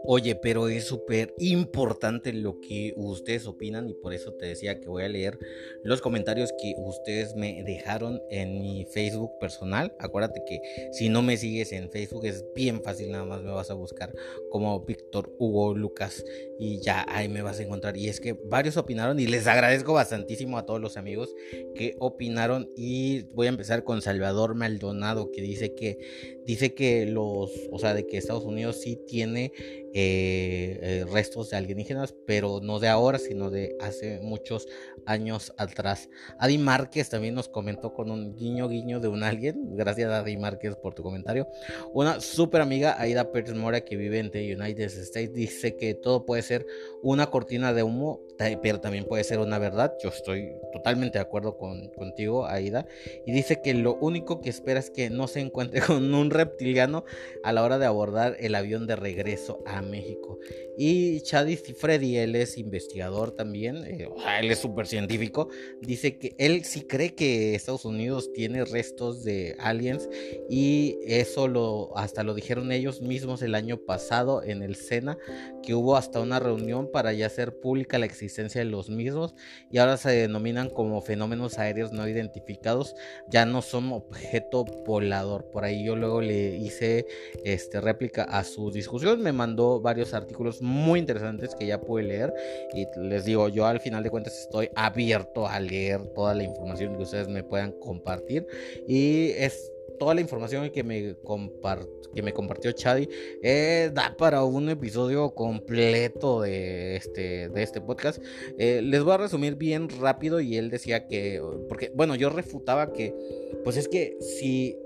Oye, 0.09 0.35
pero 0.35 0.69
es 0.69 0.85
súper 0.85 1.33
importante 1.37 2.31
lo 2.31 2.61
que 2.61 2.93
ustedes 2.95 3.45
opinan 3.45 3.89
y 3.89 3.93
por 3.93 4.13
eso 4.13 4.31
te 4.31 4.45
decía 4.45 4.79
que 4.79 4.87
voy 4.87 5.03
a 5.03 5.09
leer 5.09 5.37
los 5.83 5.99
comentarios 5.99 6.53
que 6.57 6.75
ustedes 6.77 7.35
me 7.35 7.61
dejaron 7.65 8.21
en 8.29 8.61
mi 8.61 8.85
Facebook 8.85 9.31
personal. 9.37 9.93
Acuérdate 9.99 10.45
que 10.47 10.61
si 10.93 11.09
no 11.09 11.23
me 11.23 11.35
sigues 11.35 11.73
en 11.73 11.91
Facebook 11.91 12.25
es 12.25 12.45
bien 12.55 12.81
fácil, 12.83 13.11
nada 13.11 13.25
más 13.25 13.43
me 13.43 13.51
vas 13.51 13.69
a 13.69 13.73
buscar 13.73 14.13
como 14.49 14.79
Víctor 14.85 15.35
Hugo 15.39 15.75
Lucas 15.75 16.23
y 16.57 16.79
ya 16.79 17.05
ahí 17.09 17.27
me 17.27 17.41
vas 17.41 17.59
a 17.59 17.63
encontrar. 17.63 17.97
Y 17.97 18.07
es 18.07 18.21
que 18.21 18.31
varios 18.31 18.77
opinaron 18.77 19.19
y 19.19 19.27
les 19.27 19.45
agradezco 19.45 19.91
bastantísimo 19.91 20.57
a 20.57 20.65
todos 20.65 20.79
los 20.79 20.95
amigos 20.95 21.35
que 21.75 21.97
opinaron 21.99 22.69
y 22.77 23.23
voy 23.33 23.47
a 23.47 23.49
empezar 23.49 23.83
con 23.83 24.01
Salvador 24.01 24.55
Maldonado 24.55 25.31
que 25.33 25.41
dice 25.41 25.75
que 25.75 25.97
dice 26.47 26.73
que 26.73 27.05
los, 27.05 27.51
o 27.71 27.77
sea, 27.77 27.93
de 27.93 28.07
que 28.07 28.17
Estados 28.17 28.45
Unidos 28.45 28.77
sí 28.81 28.97
tiene 29.05 29.51
eh, 29.93 30.79
eh, 30.81 31.05
restos 31.11 31.49
de 31.49 31.57
alienígenas, 31.57 32.15
pero 32.25 32.59
no 32.61 32.79
de 32.79 32.87
ahora, 32.87 33.19
sino 33.19 33.49
de 33.49 33.75
hace 33.81 34.19
muchos 34.21 34.67
años 35.05 35.53
atrás. 35.57 36.09
Adi 36.39 36.57
Márquez 36.57 37.09
también 37.09 37.35
nos 37.35 37.49
comentó 37.49 37.93
con 37.93 38.11
un 38.11 38.35
guiño 38.35 38.69
guiño 38.69 38.99
de 38.99 39.09
un 39.09 39.23
alien. 39.23 39.75
Gracias 39.75 40.09
Adi 40.11 40.37
Márquez 40.37 40.75
por 40.75 40.93
tu 40.93 41.03
comentario. 41.03 41.47
Una 41.93 42.21
súper 42.21 42.61
amiga, 42.61 42.95
Aida 42.99 43.31
Pérez 43.31 43.53
Mora, 43.53 43.81
que 43.81 43.97
vive 43.97 44.19
en 44.19 44.31
The 44.31 44.55
United 44.55 44.85
States, 44.85 45.33
dice 45.33 45.75
que 45.75 45.95
todo 45.95 46.25
puede 46.25 46.43
ser 46.43 46.65
una 47.01 47.29
cortina 47.29 47.73
de 47.73 47.83
humo, 47.83 48.21
pero 48.61 48.79
también 48.79 49.05
puede 49.05 49.23
ser 49.23 49.39
una 49.39 49.57
verdad. 49.57 49.95
Yo 50.01 50.09
estoy 50.09 50.53
totalmente 50.71 51.17
de 51.17 51.23
acuerdo 51.23 51.57
con, 51.57 51.89
contigo, 51.89 52.45
Aida. 52.45 52.85
Y 53.25 53.31
dice 53.31 53.61
que 53.61 53.73
lo 53.73 53.95
único 53.95 54.41
que 54.41 54.49
espera 54.49 54.79
es 54.79 54.91
que 54.91 55.09
no 55.09 55.27
se 55.27 55.39
encuentre 55.39 55.81
con 55.87 56.13
un 56.13 56.29
reptiliano 56.37 57.03
a 57.43 57.51
la 57.51 57.63
hora 57.63 57.77
de 57.77 57.85
abordar 57.85 58.37
el 58.39 58.55
avión 58.55 58.87
de 58.87 58.95
regreso 58.95 59.61
a 59.65 59.81
México. 59.81 60.39
Y 60.77 61.21
Chadis 61.21 61.63
Freddy, 61.75 62.17
él 62.17 62.35
es 62.35 62.57
investigador 62.57 63.31
también, 63.31 63.77
eh, 63.77 64.09
él 64.39 64.51
es 64.51 64.59
súper 64.59 64.85
científico, 64.85 65.49
dice 65.81 66.19
que 66.19 66.35
él 66.37 66.63
sí 66.65 66.81
cree 66.81 67.15
que 67.15 67.55
Estados 67.55 67.83
Unidos 67.83 68.31
tiene 68.33 68.63
restos 68.63 69.23
de 69.23 69.55
aliens 69.59 70.07
y 70.49 70.99
eso 71.03 71.47
lo 71.47 71.97
hasta 71.97 72.23
lo 72.23 72.35
dijeron 72.35 72.71
ellos 72.71 73.01
mismos 73.01 73.41
el 73.41 73.55
año 73.55 73.77
pasado 73.77 74.43
en 74.43 74.61
el 74.61 74.75
Sena, 74.75 75.17
que 75.63 75.73
hubo 75.73 75.95
hasta 75.95 76.19
una 76.19 76.39
reunión 76.39 76.89
para 76.91 77.11
ya 77.13 77.25
hacer 77.25 77.59
pública 77.59 77.97
la 77.97 78.05
existencia 78.05 78.59
de 78.61 78.69
los 78.69 78.89
mismos 78.89 79.33
y 79.71 79.79
ahora 79.79 79.97
se 79.97 80.11
denominan 80.11 80.69
como 80.69 81.01
fenómenos 81.01 81.57
aéreos 81.57 81.91
no 81.91 82.07
identificados, 82.07 82.95
ya 83.29 83.45
no 83.45 83.61
son 83.61 83.91
objeto 83.91 84.63
volador. 84.85 85.49
Por 85.51 85.63
ahí 85.63 85.83
yo 85.83 85.95
luego 85.95 86.21
le 86.27 86.57
hice 86.57 87.05
este 87.43 87.81
réplica 87.81 88.23
a 88.23 88.43
su 88.43 88.71
discusión, 88.71 89.21
me 89.21 89.31
mandó 89.31 89.79
varios 89.79 90.13
artículos 90.13 90.61
muy 90.61 90.99
interesantes 90.99 91.55
que 91.55 91.67
ya 91.67 91.81
pude 91.81 92.03
leer. 92.03 92.33
Y 92.73 92.85
les 92.99 93.25
digo, 93.25 93.49
yo 93.49 93.65
al 93.65 93.79
final 93.79 94.03
de 94.03 94.09
cuentas 94.09 94.37
estoy 94.39 94.69
abierto 94.75 95.47
a 95.47 95.59
leer 95.59 96.05
toda 96.13 96.33
la 96.33 96.43
información 96.43 96.95
que 96.95 97.03
ustedes 97.03 97.27
me 97.27 97.43
puedan 97.43 97.71
compartir. 97.73 98.45
Y 98.87 99.31
es 99.31 99.71
toda 99.97 100.13
la 100.13 100.21
información 100.21 100.69
que 100.69 100.83
me, 100.83 101.15
que 102.13 102.21
me 102.21 102.33
compartió 102.33 102.71
Chadi 102.71 103.09
eh, 103.41 103.91
da 103.93 104.15
para 104.17 104.43
un 104.43 104.69
episodio 104.69 105.33
completo 105.33 106.41
de 106.41 106.95
este, 106.95 107.49
de 107.49 107.63
este 107.63 107.81
podcast. 107.81 108.21
Eh, 108.57 108.81
les 108.83 109.03
voy 109.03 109.13
a 109.13 109.17
resumir 109.17 109.55
bien 109.55 109.89
rápido 109.89 110.39
y 110.39 110.57
él 110.57 110.69
decía 110.69 111.07
que, 111.07 111.41
porque, 111.67 111.91
bueno, 111.95 112.15
yo 112.15 112.29
refutaba 112.29 112.93
que, 112.93 113.13
pues 113.63 113.77
es 113.77 113.87
que 113.87 114.17
si 114.19 114.77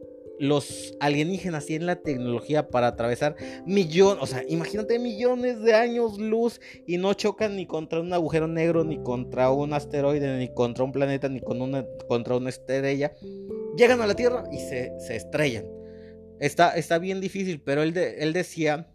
los 0.41 0.97
alienígenas 0.99 1.67
tienen 1.67 1.85
la 1.85 1.97
tecnología 1.97 2.67
para 2.67 2.87
atravesar 2.87 3.35
millones, 3.67 4.23
o 4.23 4.25
sea, 4.25 4.43
imagínate 4.49 4.97
millones 4.97 5.61
de 5.61 5.75
años 5.75 6.17
luz 6.17 6.59
y 6.87 6.97
no 6.97 7.13
chocan 7.13 7.55
ni 7.55 7.67
contra 7.67 7.99
un 8.01 8.11
agujero 8.11 8.47
negro, 8.47 8.83
ni 8.83 8.97
contra 9.03 9.51
un 9.51 9.71
asteroide, 9.73 10.39
ni 10.39 10.51
contra 10.51 10.83
un 10.83 10.91
planeta, 10.91 11.29
ni 11.29 11.41
contra 11.41 12.35
una 12.37 12.49
estrella. 12.49 13.13
Llegan 13.77 14.01
a 14.01 14.07
la 14.07 14.15
Tierra 14.15 14.45
y 14.51 14.57
se, 14.57 14.91
estrellan. 15.15 15.67
Está, 16.39 16.75
está, 16.75 16.97
bien 16.97 17.21
difícil, 17.21 17.61
pero 17.61 17.83
él 17.83 17.93
decía 18.33 18.87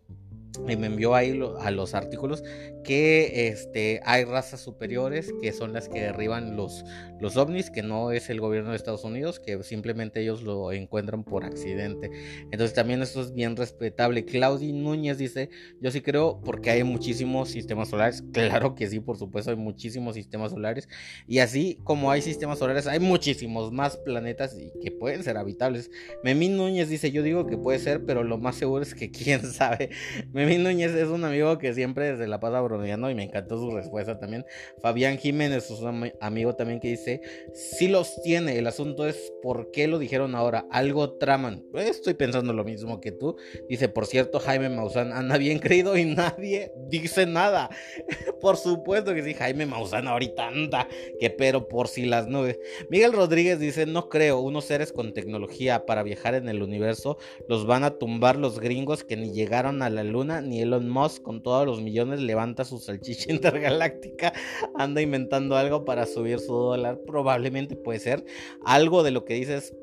y 0.69 0.77
me 0.77 0.87
envió 0.87 1.15
ahí 1.15 1.41
a 1.61 1.71
los 1.71 1.95
artículos 1.95 2.43
que 2.87 3.49
este, 3.49 4.01
hay 4.05 4.25
razas 4.25 4.61
superiores 4.61 5.35
que 5.43 5.53
son 5.53 5.73
las 5.73 5.89
que 5.89 6.01
derriban 6.01 6.57
los, 6.57 6.85
los 7.21 7.37
ovnis, 7.37 7.71
que 7.71 7.83
no 7.83 8.13
es 8.13 8.31
el 8.31 8.41
gobierno 8.41 8.71
de 8.71 8.77
Estados 8.77 9.03
Unidos, 9.03 9.41
que 9.41 9.61
simplemente 9.65 10.21
ellos 10.21 10.43
lo 10.43 10.71
encuentran 10.71 11.25
por 11.25 11.45
accidente. 11.45 12.11
Entonces 12.53 12.75
también 12.75 13.03
esto 13.03 13.21
es 13.23 13.35
bien 13.35 13.57
respetable. 13.57 14.25
Claudia 14.25 14.73
Núñez 14.73 15.19
dice, 15.19 15.51
yo 15.81 15.91
sí 15.91 16.01
creo 16.01 16.41
porque 16.45 16.71
hay 16.71 16.85
muchísimos 16.85 17.51
sistemas 17.51 17.89
solares. 17.89 18.23
Claro 18.47 18.75
que 18.75 18.87
sí, 18.87 19.01
por 19.01 19.17
supuesto, 19.17 19.51
hay 19.51 19.57
muchísimos 19.57 20.15
sistemas 20.15 20.53
solares. 20.53 20.89
Y 21.27 21.39
así 21.39 21.79
como 21.85 22.11
hay 22.11 22.23
sistemas 22.23 22.59
solares, 22.59 22.87
hay 22.87 23.01
muchísimos 23.01 23.73
más 23.73 23.97
planetas 23.97 24.57
y 24.59 24.71
que 24.81 24.91
pueden 24.91 25.23
ser 25.23 25.37
habitables. 25.37 25.91
Memín 26.23 26.57
Núñez 26.57 26.89
dice, 26.89 27.11
yo 27.11 27.23
digo 27.23 27.47
que 27.47 27.57
puede 27.57 27.79
ser, 27.79 28.05
pero 28.05 28.23
lo 28.23 28.39
más 28.39 28.57
seguro 28.57 28.83
es 28.83 28.95
que 28.95 29.11
quién 29.11 29.43
sabe. 29.43 29.91
Memín 30.33 30.46
Núñez 30.55 30.95
es 30.95 31.09
un 31.09 31.25
amigo 31.25 31.59
que 31.59 31.75
siempre 31.75 32.17
se 32.17 32.27
la 32.29 32.39
pasa 32.39 32.61
bromeando 32.61 33.11
y 33.11 33.15
me 33.15 33.25
encantó 33.25 33.59
su 33.59 33.71
respuesta 33.73 34.19
también. 34.19 34.45
Fabián 34.81 35.19
Jiménez 35.19 35.71
es 35.71 35.81
un 35.81 36.13
amigo 36.21 36.55
también 36.55 36.79
que 36.79 36.89
dice, 36.89 37.21
sí 37.53 37.89
los 37.89 38.23
tiene, 38.23 38.57
el 38.57 38.69
asunto 38.69 39.07
es 39.07 39.33
por 39.43 39.73
qué 39.73 39.89
lo 39.89 39.99
dijeron 39.99 40.35
ahora, 40.37 40.67
algo 40.71 41.15
traman. 41.15 41.65
Estoy 41.75 42.15
pensando 42.15 42.53
lo 42.53 42.65
mismo 42.65 43.01
que 43.01 43.11
tú. 43.11 43.37
Dice, 43.69 43.89
por 43.89 44.07
cierto, 44.07 44.39
Jaime 44.39 44.69
Maussan 44.69 45.13
anda 45.13 45.37
bien 45.37 45.59
creído 45.59 45.97
y 45.97 46.05
nadie 46.05 46.73
dice 46.89 47.27
nada. 47.27 47.69
por 48.41 48.57
supuesto 48.57 49.15
que 49.15 49.25
sí, 49.25 49.35
Jaime 49.35 49.67
Maussan 49.67 50.07
ahorita 50.07 50.47
anda, 50.47 50.89
que 51.19 51.31
pero 51.31 51.67
por 51.67 51.89
si 51.89 52.07
las 52.07 52.29
nubes. 52.29 52.59
Miguel 52.89 53.13
Rodríguez 53.13 53.59
dice, 53.59 53.85
no 53.85 54.09
creo, 54.09 54.39
unos 54.39 54.65
seres 54.65 54.93
con 54.93 55.13
tecnología 55.13 55.85
para 55.87 56.05
viajar 56.05 56.35
en 56.35 56.49
el 56.49 56.63
universo 56.63 57.19
los 57.49 57.67
van 57.67 57.85
a 57.85 57.99
tumbar 57.99 58.37
los 58.37 58.61
gringos 58.61 59.05
que 59.05 59.17
ni 59.17 59.33
llegaron 59.33 59.83
a 59.83 59.91
la 59.91 60.05
luna, 60.05 60.36
ni 60.43 60.61
Elon 60.61 60.89
Musk 60.89 61.23
con 61.23 61.43
todos 61.43 61.67
los 61.67 61.81
millones 61.81 62.21
levanta 62.21 62.65
su 62.65 62.79
salchicha 62.79 63.31
intergaláctica, 63.33 64.33
anda 64.75 65.01
inventando 65.01 65.57
algo 65.57 65.85
para 65.85 66.07
subir 66.07 66.39
su 66.41 66.53
dólar 66.53 67.01
probablemente 67.07 67.77
puede 67.77 67.99
ser. 67.99 68.25
Algo 68.65 69.03
de 69.03 69.11
lo 69.11 69.25
que 69.25 69.35
dices 69.35 69.75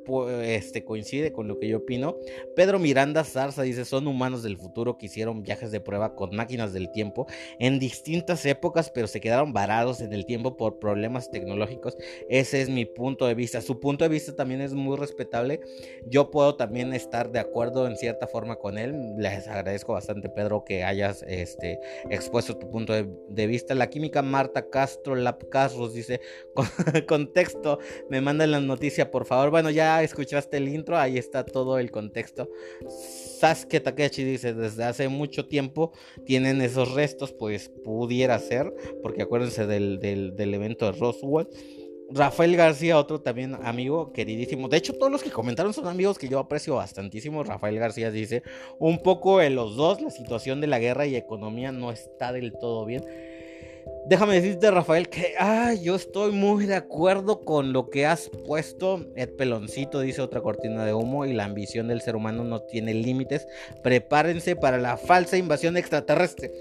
este, 0.43 0.83
coincide 0.83 1.31
con 1.31 1.47
lo 1.47 1.59
que 1.59 1.67
yo 1.67 1.77
opino. 1.77 2.15
Pedro 2.55 2.79
Miranda 2.79 3.23
Zarza 3.23 3.63
dice, 3.63 3.85
son 3.85 4.07
humanos 4.07 4.43
del 4.43 4.57
futuro 4.57 4.97
que 4.97 5.07
hicieron 5.07 5.43
viajes 5.43 5.71
de 5.71 5.79
prueba 5.79 6.15
con 6.15 6.35
máquinas 6.35 6.73
del 6.73 6.91
tiempo 6.91 7.27
en 7.59 7.79
distintas 7.79 8.45
épocas, 8.45 8.91
pero 8.93 9.07
se 9.07 9.21
quedaron 9.21 9.53
varados 9.53 10.01
en 10.01 10.13
el 10.13 10.25
tiempo 10.25 10.57
por 10.57 10.79
problemas 10.79 11.31
tecnológicos. 11.31 11.97
Ese 12.29 12.61
es 12.61 12.69
mi 12.69 12.85
punto 12.85 13.25
de 13.25 13.35
vista. 13.35 13.61
Su 13.61 13.79
punto 13.79 14.03
de 14.03 14.09
vista 14.09 14.35
también 14.35 14.61
es 14.61 14.73
muy 14.73 14.97
respetable. 14.97 15.61
Yo 16.07 16.31
puedo 16.31 16.55
también 16.55 16.93
estar 16.93 17.31
de 17.31 17.39
acuerdo 17.39 17.87
en 17.87 17.97
cierta 17.97 18.27
forma 18.27 18.57
con 18.57 18.77
él. 18.77 19.15
Les 19.17 19.47
agradezco 19.47 19.93
bastante, 19.93 20.29
Pedro, 20.33 20.63
que 20.65 20.83
hayas 20.83 21.23
este, 21.27 21.79
expuesto 22.09 22.57
tu 22.57 22.69
punto 22.69 22.93
de, 22.93 23.47
vista. 23.47 23.75
La 23.75 23.89
química 23.89 24.21
Marta 24.21 24.69
Castro 24.69 25.15
Lap 25.15 25.49
Castros 25.49 25.93
dice, 25.93 26.21
contexto, 27.07 27.79
me 28.09 28.21
mandan 28.21 28.51
la 28.51 28.59
noticia, 28.59 29.11
por 29.11 29.25
favor. 29.25 29.49
Bueno, 29.49 29.69
ya 29.69 30.03
escuchaste 30.03 30.57
el 30.57 30.69
intro, 30.69 30.97
ahí 30.97 31.17
está 31.17 31.45
todo 31.45 31.79
el 31.79 31.91
contexto. 31.91 32.49
Sasuke 32.87 33.79
Takechi 33.79 34.23
dice, 34.23 34.53
desde 34.53 34.83
hace 34.83 35.07
mucho 35.07 35.47
tiempo 35.47 35.91
tienen 36.25 36.61
esos 36.61 36.93
restos, 36.93 37.33
pues 37.33 37.69
pudiera 37.83 38.39
ser, 38.39 38.73
porque 39.01 39.23
acuérdense 39.23 39.65
del, 39.65 39.99
del, 39.99 40.53
evento 40.53 40.85
de 40.85 40.97
Roswell. 40.97 41.47
Rafael 42.13 42.55
García, 42.55 42.97
otro 42.97 43.21
también 43.21 43.57
amigo 43.63 44.13
queridísimo. 44.13 44.69
De 44.69 44.77
hecho, 44.77 44.93
todos 44.93 45.11
los 45.11 45.23
que 45.23 45.31
comentaron 45.31 45.73
son 45.73 45.87
amigos 45.87 46.19
que 46.19 46.27
yo 46.27 46.39
aprecio 46.39 46.75
bastantísimo. 46.75 47.43
Rafael 47.43 47.79
García 47.79 48.11
dice, 48.11 48.43
un 48.79 48.99
poco 48.99 49.41
en 49.41 49.55
los 49.55 49.75
dos, 49.75 49.99
la 50.01 50.11
situación 50.11 50.61
de 50.61 50.67
la 50.67 50.79
guerra 50.79 51.07
y 51.07 51.15
economía 51.15 51.71
no 51.71 51.91
está 51.91 52.31
del 52.31 52.53
todo 52.53 52.85
bien. 52.85 53.03
Déjame 54.05 54.35
decirte, 54.35 54.69
Rafael, 54.69 55.09
que 55.09 55.33
yo 55.81 55.95
estoy 55.95 56.31
muy 56.31 56.65
de 56.65 56.75
acuerdo 56.75 57.41
con 57.41 57.73
lo 57.73 57.89
que 57.89 58.05
has 58.05 58.29
puesto. 58.45 59.05
Ed 59.15 59.35
Peloncito 59.37 60.01
dice 60.01 60.21
otra 60.21 60.41
cortina 60.41 60.85
de 60.85 60.93
humo 60.93 61.25
y 61.25 61.33
la 61.33 61.45
ambición 61.45 61.87
del 61.87 62.01
ser 62.01 62.15
humano 62.15 62.43
no 62.43 62.61
tiene 62.61 62.93
límites. 62.93 63.47
Prepárense 63.81 64.55
para 64.55 64.77
la 64.77 64.97
falsa 64.97 65.37
invasión 65.37 65.77
extraterrestre. 65.77 66.51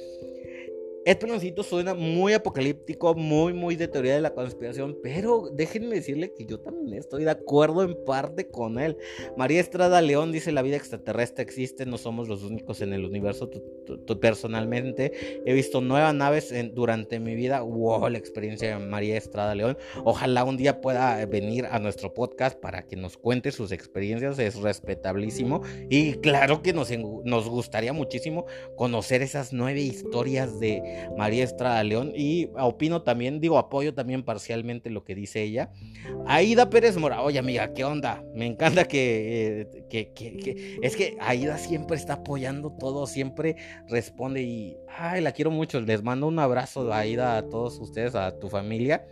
El 1.05 1.19
peloncito 1.19 1.65
suena 1.65 1.95
muy 1.95 2.33
apocalíptico, 2.33 3.15
muy, 3.17 3.53
muy 3.53 3.75
de 3.75 3.89
teoría 3.89 4.15
de 4.15 4.21
la 4.21 4.35
conspiración, 4.35 4.97
pero 5.03 5.51
déjenme 5.53 5.97
decirle 5.97 6.33
que 6.33 6.47
yo 6.47 6.61
también 6.61 6.97
estoy 6.97 7.25
de 7.25 7.31
acuerdo 7.31 7.83
en 7.83 7.97
parte 8.05 8.49
con 8.49 8.79
él. 8.79 8.97
María 9.37 9.59
Estrada 9.59 10.01
León 10.01 10.31
dice, 10.31 10.53
la 10.53 10.63
vida 10.63 10.77
extraterrestre 10.77 11.43
existe, 11.43 11.87
no 11.87 11.99
somos 11.99 12.29
los 12.29 12.45
únicos 12.45 12.83
en 12.83 12.93
el 12.93 13.05
universo. 13.05 13.51
personalmente 14.21 15.43
he 15.45 15.53
visto 15.53 15.81
nuevas 15.81 16.15
naves 16.15 16.55
durante 16.73 17.19
mi 17.19 17.35
vida. 17.35 17.63
Wow, 17.63 18.09
la 18.09 18.19
experiencia 18.19 18.79
de 18.79 18.87
María 18.87 19.17
Estrada 19.17 19.57
León. 19.57 19.77
Ojalá 20.05 20.45
un 20.45 20.57
día 20.57 20.81
pueda 20.81 21.27
venir 21.27 21.67
a 21.67 21.81
nuestro 21.81 22.15
podcast 22.15 22.61
para 22.61 22.87
que 22.87 22.95
nos 22.95 23.17
cuente 23.17 23.51
sus 23.51 23.73
experiencias, 23.73 24.39
es 24.39 24.55
respetabilísimo. 24.55 25.63
Y 25.91 26.15
claro 26.21 26.63
que 26.63 26.73
nos, 26.73 26.91
nos 27.25 27.49
gustaría 27.49 27.93
muchísimo 27.93 28.47
conocer 28.77 29.23
esas 29.23 29.53
nueve 29.53 29.81
historias 29.81 30.61
de 30.61 30.92
María 31.17 31.45
Estrada 31.45 31.83
León. 31.85 32.13
Y 32.15 32.49
opino 32.59 33.03
también, 33.03 33.41
digo, 33.41 33.59
apoyo 33.59 33.95
también 33.95 34.23
parcialmente 34.23 34.91
lo 34.91 35.05
que 35.05 35.15
dice 35.15 35.43
ella. 35.43 35.71
Aida 36.27 36.71
Pérez 36.71 36.97
Mora, 36.97 37.23
oye 37.23 37.39
amiga, 37.39 37.73
¿qué 37.75 37.85
onda? 37.85 38.25
Me 38.35 38.47
encanta 38.47 38.85
que, 38.85 39.87
que, 39.89 40.79
es 40.83 40.97
que 40.97 41.17
Aida 41.21 41.59
siempre 41.59 41.97
está 41.97 42.15
apoyando 42.15 42.73
todo, 42.79 43.07
siempre 43.07 43.57
responde 43.89 44.43
y, 44.43 44.77
ay, 44.89 45.21
la 45.21 45.33
quiero 45.33 45.51
mucho. 45.51 45.81
Les 45.81 46.03
mando 46.03 46.27
un 46.27 46.39
abrazo, 46.39 46.93
Aida, 46.93 47.37
a 47.37 47.49
todos 47.49 47.79
ustedes, 47.79 48.15
a 48.15 48.39
tu 48.39 48.49
familia. 48.49 49.07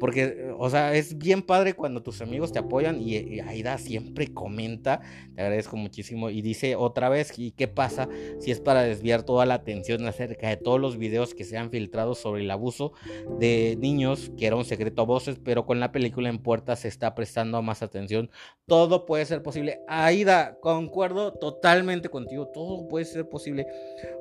Porque, 0.00 0.52
o 0.58 0.70
sea, 0.70 0.94
es 0.94 1.18
bien 1.18 1.42
padre 1.42 1.74
cuando 1.74 2.02
tus 2.02 2.20
amigos 2.20 2.52
te 2.52 2.58
apoyan 2.58 3.00
y, 3.00 3.40
Aida 3.40 3.78
siempre 3.78 4.32
comenta, 4.32 5.00
te 5.34 5.42
agradezco 5.42 5.76
muchísimo, 5.76 6.30
y 6.30 6.42
dice 6.42 6.76
otra 6.76 7.08
vez, 7.08 7.38
¿y 7.38 7.52
qué 7.52 7.68
pasa 7.68 8.08
si 8.38 8.50
es 8.50 8.60
para 8.60 8.82
desviar 8.82 9.22
toda 9.22 9.46
la 9.46 9.54
atención 9.54 10.06
acerca 10.06 10.48
de 10.48 10.56
todos 10.56 10.80
los 10.80 10.96
videos 10.98 11.34
que 11.34 11.44
se 11.44 11.56
han 11.56 11.70
filtrado 11.70 12.14
sobre 12.14 12.42
el 12.42 12.50
abuso 12.50 12.92
de 13.38 13.76
niños, 13.80 14.30
que 14.36 14.46
era 14.46 14.56
un 14.56 14.64
secreto 14.64 15.02
a 15.02 15.06
voces, 15.06 15.38
pero 15.42 15.66
con 15.66 15.80
la 15.80 15.92
película 15.92 16.28
en 16.28 16.38
puerta 16.38 16.76
se 16.76 16.88
está 16.88 17.14
prestando 17.14 17.60
más 17.62 17.82
atención? 17.82 18.30
Todo 18.66 19.06
puede 19.06 19.24
ser 19.24 19.42
posible. 19.42 19.80
Aida, 19.88 20.58
concuerdo 20.60 21.32
totalmente 21.32 22.08
contigo, 22.08 22.48
todo 22.48 22.88
puede 22.88 23.04
ser 23.04 23.28
posible. 23.28 23.66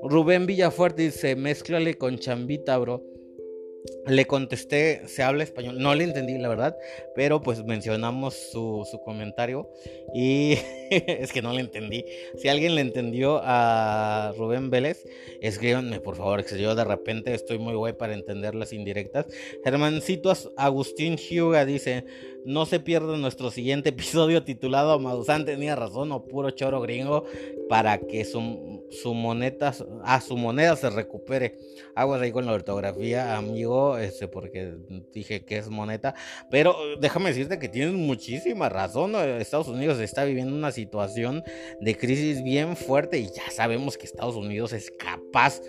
Rubén 0.03 0.45
Villafuerte 0.45 1.03
dice, 1.03 1.35
mézclale 1.35 1.97
con 1.97 2.17
chambita, 2.17 2.77
bro. 2.77 3.16
Le 4.07 4.25
contesté, 4.25 5.01
se 5.07 5.21
habla 5.21 5.43
español, 5.43 5.79
no 5.79 5.93
le 5.93 6.05
entendí 6.05 6.37
la 6.37 6.47
verdad, 6.47 6.77
pero 7.13 7.41
pues 7.41 7.65
mencionamos 7.65 8.35
su, 8.35 8.85
comentario 9.03 9.69
y 10.13 10.57
es 10.89 11.33
que 11.33 11.41
no 11.41 11.51
le 11.51 11.61
entendí. 11.61 12.05
Si 12.37 12.47
alguien 12.47 12.75
le 12.75 12.81
entendió 12.81 13.41
a 13.43 14.33
Rubén 14.37 14.69
Vélez, 14.69 15.05
escríbanme 15.41 15.99
por 15.99 16.15
favor, 16.15 16.45
que 16.45 16.57
yo 16.57 16.73
de 16.73 16.85
repente 16.85 17.33
estoy 17.33 17.59
muy 17.59 17.75
guay 17.75 17.93
para 17.93 18.13
entender 18.13 18.55
las 18.55 18.71
indirectas. 18.71 19.27
Germancito 19.63 20.31
Agustín 20.55 21.17
Hyuga 21.17 21.65
dice, 21.65 22.05
no 22.47 22.65
se 22.65 22.79
pierda 22.79 23.17
nuestro 23.17 23.51
siguiente 23.51 23.89
episodio 23.97 24.41
titulado 24.43 24.97
Maussan 24.99 25.43
tenía 25.43 25.75
razón 25.75 26.13
o 26.13 26.23
puro 26.23 26.49
choro 26.51 26.79
gringo 26.79 27.25
para 27.67 27.97
que 27.99 28.23
su, 28.23 28.85
su 28.89 29.13
moneda, 29.13 29.73
a 30.05 30.21
su 30.21 30.37
moneda 30.37 30.77
se 30.77 30.89
recupere. 30.89 31.57
Aguas 31.93 32.21
ahí 32.21 32.31
con 32.31 32.45
la 32.45 32.53
ortografía, 32.53 33.35
amigo, 33.35 33.97
este, 33.97 34.29
porque 34.29 34.75
dije 35.11 35.43
que 35.43 35.57
es 35.57 35.67
moneta. 35.67 36.15
Pero 36.49 36.77
déjame 37.01 37.29
decirte 37.29 37.59
que 37.59 37.67
tienes 37.67 37.93
muchísima 37.93 38.69
razón. 38.69 39.15
Estados 39.15 39.67
Unidos 39.67 39.99
está 39.99 40.23
viviendo 40.23 40.55
una 40.55 40.71
situación 40.71 41.43
de 41.81 41.97
crisis 41.97 42.41
bien 42.43 42.77
fuerte 42.77 43.19
y 43.19 43.25
ya 43.25 43.51
sabemos 43.51 43.97
que 43.97 44.05
Estados 44.05 44.37
Unidos 44.37 44.71
es 44.71 44.89
capaz 44.91 45.61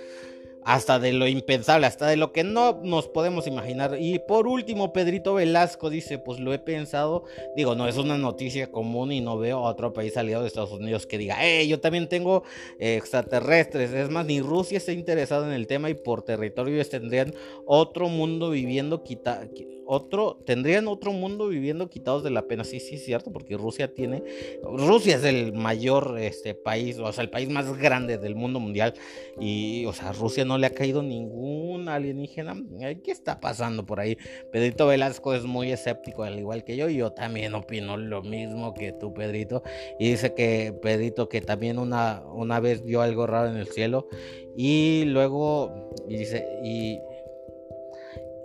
hasta 0.69 0.99
de 0.99 1.15
lo 1.15 1.27
impensable, 1.27 1.87
hasta 1.87 2.09
de 2.09 2.19
lo 2.19 2.31
que 2.31 2.45
no 2.45 2.83
nos 2.83 3.09
podemos 3.09 3.47
imaginar. 3.47 3.97
Y 3.99 4.19
por 4.19 4.47
último, 4.47 4.93
Pedrito 4.93 5.33
Velasco 5.33 5.89
dice, 5.89 6.19
pues 6.19 6.41
lo 6.41 6.53
he 6.53 6.59
pensado, 6.59 7.25
digo, 7.57 7.75
no 7.75 7.89
es 7.89 7.97
una 7.97 8.19
noticia 8.19 8.71
común 8.71 9.11
y 9.11 9.23
no 9.23 9.39
veo 9.39 9.61
a 9.67 9.71
otro 9.71 9.95
país 9.95 10.15
aliado 10.19 10.43
de 10.43 10.49
Estados 10.49 10.73
Unidos 10.73 11.07
que 11.07 11.17
diga, 11.17 11.43
eh, 11.43 11.67
yo 11.67 11.81
también 11.81 12.07
tengo 12.07 12.43
extraterrestres. 12.79 13.95
Es 13.95 14.11
más, 14.11 14.27
ni 14.27 14.43
Rusia 14.43 14.77
está 14.77 14.93
interesada 14.93 15.47
en 15.47 15.55
el 15.55 15.67
tema 15.67 15.89
y 15.89 15.95
por 15.95 16.21
territorio 16.21 16.87
tendrían 16.87 17.33
otro 17.65 18.11
mundo 18.11 18.51
viviendo 18.51 19.03
quita 19.03 19.49
otro, 19.91 20.39
tendrían 20.45 20.87
otro 20.87 21.13
mundo 21.13 21.49
viviendo 21.49 21.89
quitados 21.89 22.23
de 22.23 22.29
la 22.29 22.43
pena. 22.43 22.63
Sí, 22.63 22.79
sí, 22.79 22.97
es 22.97 23.05
cierto, 23.07 23.33
porque 23.33 23.57
Rusia 23.57 23.95
tiene, 23.95 24.23
Rusia 24.63 25.17
es 25.17 25.25
el 25.25 25.55
mayor 25.55 26.19
este, 26.21 26.55
país, 26.55 26.99
o 26.99 27.11
sea, 27.11 27.25
el 27.25 27.31
país 27.31 27.49
más 27.49 27.75
grande 27.79 28.19
del 28.19 28.35
mundo 28.35 28.61
mundial. 28.61 28.93
Y, 29.41 29.87
o 29.87 29.95
sea, 29.95 30.13
Rusia 30.13 30.45
no 30.45 30.59
le 30.59 30.67
ha 30.67 30.75
caído 30.75 31.03
ningún 31.03 31.89
alienígena. 31.89 32.55
¿Qué 33.03 33.11
está 33.11 33.41
pasando 33.41 33.87
por 33.87 33.99
ahí? 33.99 34.19
Pedrito 34.53 34.87
Velasco 34.87 35.33
es 35.35 35.45
muy 35.45 35.73
escéptico, 35.73 36.23
al 36.23 36.39
igual 36.39 36.65
que 36.65 36.77
yo. 36.77 36.91
Yo 36.91 37.13
también 37.13 37.55
opino 37.55 37.97
lo 37.97 38.23
mismo 38.23 38.75
que 38.75 38.93
tú, 38.93 39.15
Pedrito. 39.15 39.63
Y 39.99 40.11
dice 40.11 40.35
que 40.35 40.75
Pedrito 40.83 41.31
que 41.31 41.41
también 41.41 41.79
una, 41.79 42.23
una 42.35 42.61
vez 42.61 42.85
vio 42.85 43.01
algo 43.01 43.27
raro 43.27 43.49
en 43.49 43.57
el 43.57 43.69
cielo. 43.69 44.07
Y 44.55 45.05
luego, 45.07 45.95
y 46.09 46.19
dice, 46.19 46.47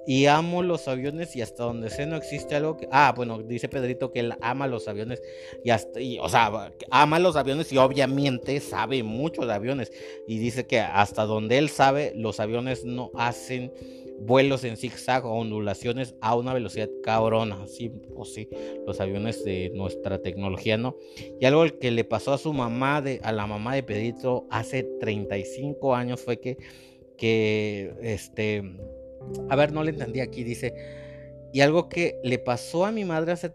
y 0.05 0.25
amo 0.25 0.63
los 0.63 0.87
aviones 0.87 1.35
y 1.35 1.41
hasta 1.41 1.63
donde 1.63 1.89
sé 1.89 2.05
no 2.05 2.15
existe 2.15 2.55
algo 2.55 2.77
que... 2.77 2.87
Ah, 2.91 3.13
bueno, 3.15 3.41
dice 3.41 3.69
Pedrito 3.69 4.11
que 4.11 4.19
él 4.19 4.33
ama 4.41 4.67
los 4.67 4.87
aviones 4.87 5.21
y 5.63 5.69
hasta... 5.69 6.01
Y, 6.01 6.19
o 6.19 6.27
sea, 6.27 6.71
ama 6.91 7.19
los 7.19 7.35
aviones 7.35 7.71
y 7.71 7.77
obviamente 7.77 8.59
sabe 8.59 9.03
mucho 9.03 9.45
de 9.45 9.53
aviones. 9.53 9.91
Y 10.27 10.39
dice 10.39 10.65
que 10.65 10.79
hasta 10.79 11.23
donde 11.25 11.57
él 11.57 11.69
sabe, 11.69 12.13
los 12.15 12.39
aviones 12.39 12.83
no 12.83 13.11
hacen 13.15 13.71
vuelos 14.19 14.63
en 14.63 14.77
zigzag 14.77 15.25
o 15.25 15.39
ondulaciones 15.39 16.15
a 16.21 16.35
una 16.35 16.53
velocidad 16.53 16.89
cabrona. 17.01 17.65
Sí, 17.67 17.91
o 18.15 18.25
sí, 18.25 18.49
los 18.85 18.99
aviones 18.99 19.43
de 19.45 19.71
nuestra 19.73 20.21
tecnología 20.21 20.77
no. 20.77 20.97
Y 21.39 21.45
algo 21.45 21.65
que 21.79 21.91
le 21.91 22.03
pasó 22.03 22.33
a 22.33 22.37
su 22.37 22.53
mamá, 22.53 23.01
de, 23.01 23.19
a 23.23 23.31
la 23.31 23.47
mamá 23.47 23.75
de 23.75 23.83
Pedrito 23.83 24.47
hace 24.49 24.83
35 24.99 25.95
años 25.95 26.21
fue 26.21 26.39
que, 26.39 26.57
que 27.17 27.93
este 28.01 28.63
a 29.49 29.55
ver, 29.55 29.71
no 29.71 29.83
le 29.83 29.91
entendí 29.91 30.19
aquí, 30.19 30.43
dice, 30.43 30.73
y 31.51 31.61
algo 31.61 31.87
que 31.87 32.19
le 32.23 32.39
pasó 32.39 32.85
a 32.85 32.91
mi 32.91 33.05
madre 33.05 33.31
hace, 33.31 33.51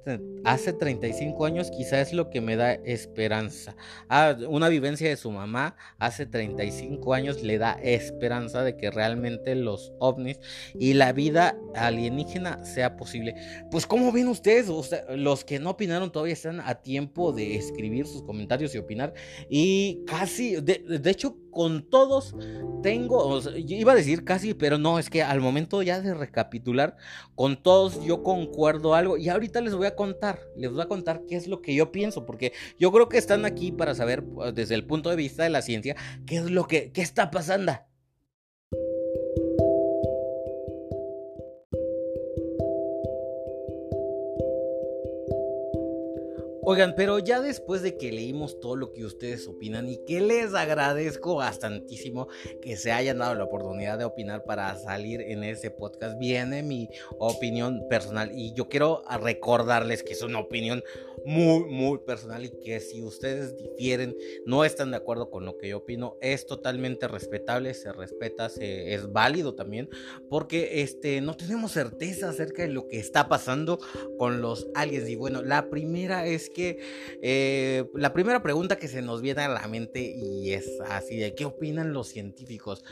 hace 0.49 0.73
35 0.73 1.45
años 1.45 1.71
quizá 1.71 2.01
es 2.01 2.13
lo 2.13 2.31
que 2.31 2.41
me 2.41 2.57
da 2.57 2.73
esperanza. 2.73 3.77
Ah, 4.09 4.35
una 4.49 4.69
vivencia 4.69 5.09
de 5.09 5.17
su 5.17 5.31
mamá 5.31 5.77
hace 5.99 6.25
35 6.25 7.13
años 7.13 7.43
le 7.43 7.59
da 7.59 7.79
esperanza 7.83 8.63
de 8.63 8.77
que 8.77 8.91
realmente 8.91 9.55
los 9.55 9.93
ovnis 9.99 10.41
y 10.79 10.95
la 10.95 11.13
vida 11.13 11.57
alienígena 11.75 12.65
sea 12.65 12.97
posible. 12.97 13.35
Pues 13.71 13.87
como 13.87 14.11
ven 14.11 14.29
ustedes, 14.29 14.71
los 15.11 15.45
que 15.45 15.59
no 15.59 15.71
opinaron 15.71 16.11
todavía 16.11 16.33
están 16.33 16.61
a 16.61 16.77
tiempo 16.77 17.33
de 17.33 17.57
escribir 17.57 18.07
sus 18.07 18.23
comentarios 18.23 18.75
y 18.75 18.79
opinar. 18.79 19.13
Y 19.51 20.03
casi, 20.07 20.57
de, 20.57 20.83
de 20.99 21.11
hecho, 21.11 21.37
con 21.51 21.83
todos 21.91 22.37
tengo, 22.85 23.41
iba 23.57 23.93
a 23.93 23.97
decir 23.97 24.25
casi, 24.25 24.55
pero 24.55 24.79
no, 24.79 24.99
es 24.99 25.11
que 25.11 25.23
al 25.23 25.41
momento 25.41 25.83
ya 25.83 26.01
de 26.01 26.15
recapitular, 26.15 26.97
con 27.35 27.61
todos 27.63 28.05
yo 28.05 28.23
concuerdo 28.23 28.95
algo 28.95 29.17
y 29.17 29.29
ahorita 29.29 29.61
les 29.61 29.75
voy 29.75 29.89
a 29.89 29.97
contar, 29.97 30.38
les 30.57 30.71
voy 30.71 30.83
a 30.83 30.87
contar 30.89 31.23
qué 31.29 31.37
es 31.37 31.47
lo 31.47 31.63
que 31.63 31.75
yo 31.75 31.93
pienso, 31.93 32.27
porque 32.27 32.53
yo 32.79 32.93
creo 32.93 33.09
que 33.09 33.19
están 33.19 33.45
aquí 33.45 33.73
para 33.73 33.95
saber 33.95 34.25
pues, 34.25 34.55
desde 34.55 34.75
el 34.75 34.85
punto 34.85 35.11
de 35.11 35.17
vista 35.17 35.43
de 35.43 35.51
la 35.51 35.63
ciencia 35.63 35.97
qué 36.27 36.37
es 36.37 36.51
lo 36.51 36.67
que, 36.67 36.93
qué 36.93 37.03
está 37.03 37.31
pasando. 37.31 37.73
Oigan, 46.71 46.93
pero 46.95 47.19
ya 47.19 47.41
después 47.41 47.81
de 47.81 47.97
que 47.97 48.13
leímos 48.13 48.61
todo 48.61 48.77
lo 48.77 48.93
que 48.93 49.07
ustedes 49.07 49.49
opinan 49.49 49.89
y 49.89 50.05
que 50.05 50.21
les 50.21 50.53
agradezco 50.53 51.37
bastantísimo 51.37 52.29
que 52.61 52.77
se 52.77 52.93
hayan 52.93 53.17
dado 53.17 53.35
la 53.37 53.45
oportunidad 53.45 53.97
de 53.97 54.05
opinar 54.05 54.45
para 54.45 54.77
salir 54.77 55.23
en 55.23 55.45
ese 55.45 55.71
podcast, 55.71 56.19
viene 56.19 56.63
mi 56.63 56.91
opinión 57.17 57.89
personal 57.89 58.33
y 58.35 58.53
yo 58.53 58.69
quiero 58.69 59.03
recordarles 59.19 60.03
que 60.03 60.13
es 60.13 60.21
una 60.21 60.41
opinión 60.41 60.85
muy, 61.29 61.65
muy 61.71 61.99
personal 61.99 62.47
y 62.47 62.49
que 62.49 62.81
si 62.81 63.03
ustedes 63.03 63.55
difieren, 63.55 64.17
no 64.47 64.65
están 64.65 64.93
de 64.93 64.97
acuerdo 64.97 65.29
con 65.29 65.45
lo 65.45 65.59
que 65.59 65.69
yo 65.69 65.77
opino, 65.77 66.17
es 66.23 66.47
totalmente 66.47 67.07
respetable, 67.07 67.75
se 67.75 67.93
respeta, 67.93 68.49
se, 68.49 68.95
es 68.95 69.13
válido 69.13 69.55
también, 69.55 69.91
porque 70.31 70.81
este, 70.81 71.21
no 71.21 71.37
tenemos 71.37 71.73
certeza 71.73 72.31
acerca 72.31 72.63
de 72.63 72.69
lo 72.69 72.89
que 72.89 72.99
está 72.99 73.29
pasando 73.29 73.79
con 74.17 74.41
los 74.41 74.69
aliens. 74.75 75.07
Y 75.11 75.17
bueno, 75.17 75.43
la 75.43 75.69
primera 75.69 76.27
es 76.27 76.49
que 76.49 76.79
eh, 77.21 77.85
la 77.93 78.15
primera 78.15 78.43
pregunta 78.43 78.77
que 78.77 78.89
se 78.89 79.03
nos 79.03 79.21
viene 79.21 79.43
a 79.43 79.49
la 79.49 79.69
mente 79.69 80.01
y 80.01 80.55
es 80.55 80.81
así 80.89 81.19
de 81.19 81.35
qué 81.35 81.45
opinan 81.45 81.93
los 81.93 82.09
científicos. 82.09 82.83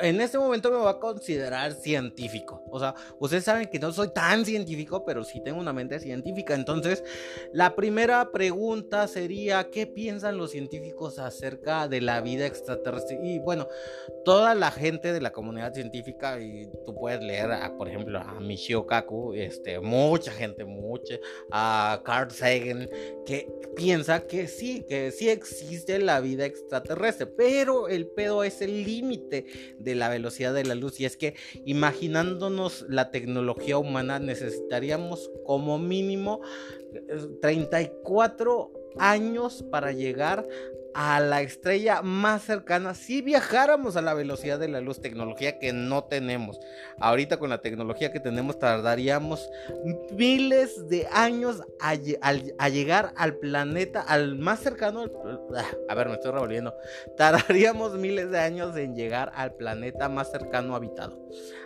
En 0.00 0.22
este 0.22 0.38
momento 0.38 0.70
me 0.70 0.78
voy 0.78 0.88
a 0.88 0.98
considerar 0.98 1.74
científico. 1.74 2.62
O 2.70 2.80
sea, 2.80 2.94
ustedes 3.20 3.44
saben 3.44 3.68
que 3.68 3.78
no 3.78 3.92
soy 3.92 4.14
tan 4.14 4.46
científico, 4.46 5.04
pero 5.04 5.24
sí 5.24 5.42
tengo 5.44 5.60
una 5.60 5.74
mente 5.74 6.00
científica. 6.00 6.54
Entonces, 6.54 7.04
la 7.52 7.76
primera 7.82 8.30
pregunta 8.30 9.08
sería, 9.08 9.68
¿qué 9.68 9.88
piensan 9.88 10.38
los 10.38 10.52
científicos 10.52 11.18
acerca 11.18 11.88
de 11.88 12.00
la 12.00 12.20
vida 12.20 12.46
extraterrestre? 12.46 13.18
Y 13.20 13.40
bueno, 13.40 13.66
toda 14.24 14.54
la 14.54 14.70
gente 14.70 15.12
de 15.12 15.20
la 15.20 15.32
comunidad 15.32 15.74
científica, 15.74 16.38
y 16.38 16.68
tú 16.86 16.94
puedes 16.94 17.20
leer, 17.20 17.50
por 17.76 17.88
ejemplo, 17.88 18.20
a 18.20 18.38
Michio 18.38 18.86
Kaku, 18.86 19.34
este, 19.34 19.80
mucha 19.80 20.30
gente, 20.30 20.64
mucha, 20.64 21.16
a 21.50 22.00
Carl 22.04 22.30
Sagan, 22.30 22.88
que 23.26 23.52
piensa 23.74 24.28
que 24.28 24.46
sí, 24.46 24.84
que 24.88 25.10
sí 25.10 25.28
existe 25.28 25.98
la 25.98 26.20
vida 26.20 26.44
extraterrestre, 26.44 27.26
pero 27.26 27.88
el 27.88 28.06
pedo 28.06 28.44
es 28.44 28.62
el 28.62 28.84
límite 28.84 29.46
de 29.80 29.96
la 29.96 30.08
velocidad 30.08 30.54
de 30.54 30.62
la 30.62 30.76
luz 30.76 31.00
y 31.00 31.04
es 31.04 31.16
que 31.16 31.34
imaginándonos 31.64 32.86
la 32.88 33.10
tecnología 33.10 33.76
humana 33.76 34.20
necesitaríamos 34.20 35.32
como 35.44 35.80
mínimo 35.80 36.42
34 37.68 38.70
años 38.98 39.64
para 39.70 39.92
llegar 39.92 40.46
a 40.94 41.20
la 41.20 41.42
estrella 41.42 42.02
más 42.02 42.42
cercana 42.42 42.94
si 42.94 43.22
viajáramos 43.22 43.96
a 43.96 44.02
la 44.02 44.14
velocidad 44.14 44.58
de 44.58 44.68
la 44.68 44.80
luz, 44.80 45.00
tecnología 45.00 45.58
que 45.58 45.72
no 45.72 46.04
tenemos. 46.04 46.58
Ahorita 46.98 47.38
con 47.38 47.50
la 47.50 47.60
tecnología 47.60 48.12
que 48.12 48.20
tenemos 48.20 48.58
tardaríamos 48.58 49.48
miles 50.16 50.88
de 50.88 51.06
años 51.12 51.62
a, 51.80 51.94
llegar 51.94 53.12
al 53.16 53.36
planeta, 53.36 54.00
al 54.02 54.36
más 54.38 54.60
cercano, 54.60 55.04
a 55.88 55.94
ver, 55.94 56.08
me 56.08 56.14
estoy 56.14 56.32
revolviendo, 56.32 56.74
tardaríamos 57.16 57.94
miles 57.94 58.30
de 58.30 58.38
años 58.38 58.76
en 58.76 58.94
llegar 58.94 59.32
al 59.34 59.54
planeta 59.54 60.08
más 60.08 60.30
cercano 60.30 60.74
habitado. 60.74 61.18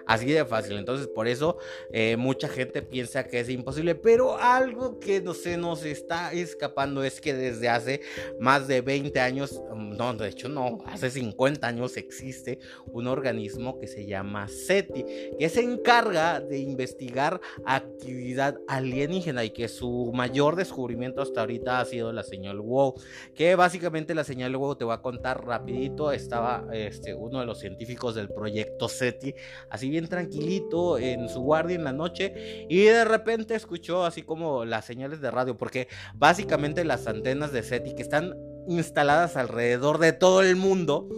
Así 0.06 0.26
de 0.26 0.44
fácil, 0.44 0.78
entonces 0.78 1.08
por 1.08 1.26
eso 1.26 1.58
eh, 1.90 2.16
mucha 2.16 2.48
gente 2.48 2.80
piensa 2.80 3.24
que 3.24 3.40
es 3.40 3.48
imposible, 3.48 3.96
pero 3.96 4.38
algo 4.38 5.00
que 5.00 5.20
no 5.20 5.34
se 5.34 5.56
nos 5.56 5.84
está 5.84 6.32
escapando 6.32 7.02
es 7.02 7.20
que 7.20 7.34
desde 7.34 7.68
hace 7.68 8.02
más 8.38 8.68
de 8.68 8.82
20 8.82 9.15
años, 9.20 9.62
mm, 9.74 9.96
no, 9.96 10.14
de 10.14 10.28
hecho 10.28 10.48
no, 10.48 10.78
hace 10.86 11.10
50 11.10 11.66
años 11.66 11.96
existe 11.96 12.58
un 12.86 13.06
organismo 13.06 13.78
que 13.78 13.86
se 13.86 14.06
llama 14.06 14.48
SETI, 14.48 15.04
que 15.38 15.48
se 15.48 15.62
encarga 15.62 16.40
de 16.40 16.58
investigar 16.58 17.40
actividad 17.64 18.58
alienígena 18.68 19.44
y 19.44 19.50
que 19.50 19.68
su 19.68 20.12
mayor 20.14 20.56
descubrimiento 20.56 21.22
hasta 21.22 21.40
ahorita 21.40 21.80
ha 21.80 21.84
sido 21.84 22.12
la 22.12 22.22
señal 22.22 22.60
WOW, 22.60 22.94
que 23.34 23.54
básicamente 23.54 24.14
la 24.14 24.24
señal 24.24 24.56
WOW 24.56 24.76
te 24.76 24.84
voy 24.84 24.94
a 24.94 25.02
contar 25.02 25.44
rapidito, 25.44 26.12
estaba 26.12 26.66
este, 26.72 27.14
uno 27.14 27.40
de 27.40 27.46
los 27.46 27.58
científicos 27.58 28.14
del 28.14 28.28
proyecto 28.28 28.88
SETI, 28.88 29.34
así 29.70 29.88
bien 29.90 30.08
tranquilito 30.08 30.98
en 30.98 31.28
su 31.28 31.40
guardia 31.40 31.76
en 31.76 31.84
la 31.84 31.92
noche 31.92 32.66
y 32.68 32.84
de 32.84 33.04
repente 33.04 33.54
escuchó 33.54 34.04
así 34.04 34.22
como 34.22 34.64
las 34.64 34.84
señales 34.84 35.20
de 35.20 35.30
radio, 35.30 35.56
porque 35.56 35.88
básicamente 36.14 36.84
las 36.84 37.06
antenas 37.06 37.52
de 37.52 37.62
SETI 37.62 37.94
que 37.94 38.02
están 38.02 38.34
instaladas 38.68 39.36
alrededor 39.36 39.98
de 39.98 40.12
todo 40.12 40.42
el 40.42 40.56
mundo. 40.56 41.08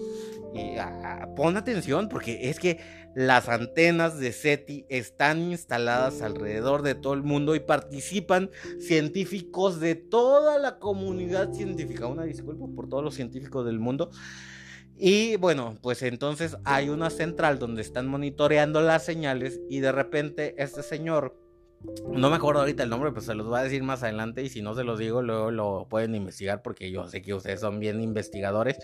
Y 0.54 0.76
ah, 0.78 1.28
pon 1.36 1.56
atención 1.56 2.08
porque 2.08 2.50
es 2.50 2.58
que 2.58 2.78
las 3.14 3.48
antenas 3.48 4.18
de 4.18 4.32
SETI 4.32 4.86
están 4.88 5.40
instaladas 5.50 6.22
alrededor 6.22 6.82
de 6.82 6.94
todo 6.94 7.14
el 7.14 7.22
mundo 7.22 7.54
y 7.54 7.60
participan 7.60 8.50
científicos 8.80 9.80
de 9.80 9.94
toda 9.94 10.58
la 10.58 10.78
comunidad 10.78 11.52
científica. 11.52 12.06
Una 12.06 12.24
disculpa 12.24 12.66
por 12.74 12.88
todos 12.88 13.02
los 13.02 13.14
científicos 13.14 13.66
del 13.66 13.78
mundo. 13.78 14.10
Y 14.96 15.36
bueno, 15.36 15.78
pues 15.80 16.02
entonces 16.02 16.56
hay 16.64 16.88
una 16.88 17.10
central 17.10 17.58
donde 17.58 17.82
están 17.82 18.08
monitoreando 18.08 18.80
las 18.80 19.04
señales 19.04 19.60
y 19.68 19.80
de 19.80 19.92
repente 19.92 20.54
este 20.58 20.82
señor 20.82 21.36
no 22.12 22.30
me 22.30 22.36
acuerdo 22.36 22.60
ahorita 22.60 22.82
el 22.82 22.90
nombre, 22.90 23.10
pero 23.10 23.22
se 23.22 23.34
los 23.34 23.46
voy 23.46 23.60
a 23.60 23.62
decir 23.62 23.82
más 23.82 24.02
adelante 24.02 24.42
y 24.42 24.48
si 24.48 24.62
no 24.62 24.74
se 24.74 24.84
los 24.84 24.98
digo, 24.98 25.22
luego 25.22 25.50
lo 25.50 25.86
pueden 25.88 26.14
investigar 26.14 26.60
porque 26.62 26.90
yo 26.90 27.06
sé 27.08 27.22
que 27.22 27.34
ustedes 27.34 27.60
son 27.60 27.78
bien 27.78 28.00
investigadores. 28.00 28.78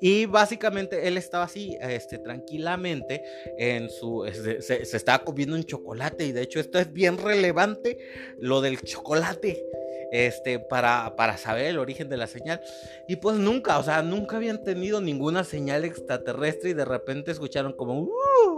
Y 0.00 0.26
básicamente 0.26 1.06
él 1.06 1.16
estaba 1.16 1.44
así, 1.44 1.76
este, 1.80 2.18
tranquilamente 2.18 3.22
en 3.58 3.88
su, 3.88 4.24
este, 4.24 4.60
se, 4.60 4.84
se 4.84 4.96
estaba 4.96 5.24
comiendo 5.24 5.54
un 5.54 5.64
chocolate 5.64 6.26
y 6.26 6.32
de 6.32 6.42
hecho 6.42 6.58
esto 6.58 6.78
es 6.78 6.92
bien 6.92 7.18
relevante, 7.18 7.98
lo 8.38 8.60
del 8.60 8.80
chocolate 8.80 9.64
este, 10.12 10.58
para, 10.58 11.16
para 11.16 11.38
saber 11.38 11.66
el 11.66 11.78
origen 11.78 12.08
de 12.08 12.18
la 12.18 12.26
señal. 12.26 12.60
Y 13.08 13.16
pues 13.16 13.38
nunca, 13.38 13.78
o 13.78 13.82
sea, 13.82 14.02
nunca 14.02 14.36
habían 14.36 14.62
tenido 14.62 15.00
ninguna 15.00 15.42
señal 15.42 15.84
extraterrestre 15.84 16.70
y 16.70 16.74
de 16.74 16.84
repente 16.84 17.32
escucharon 17.32 17.72
como... 17.72 17.98
Uh", 17.98 18.51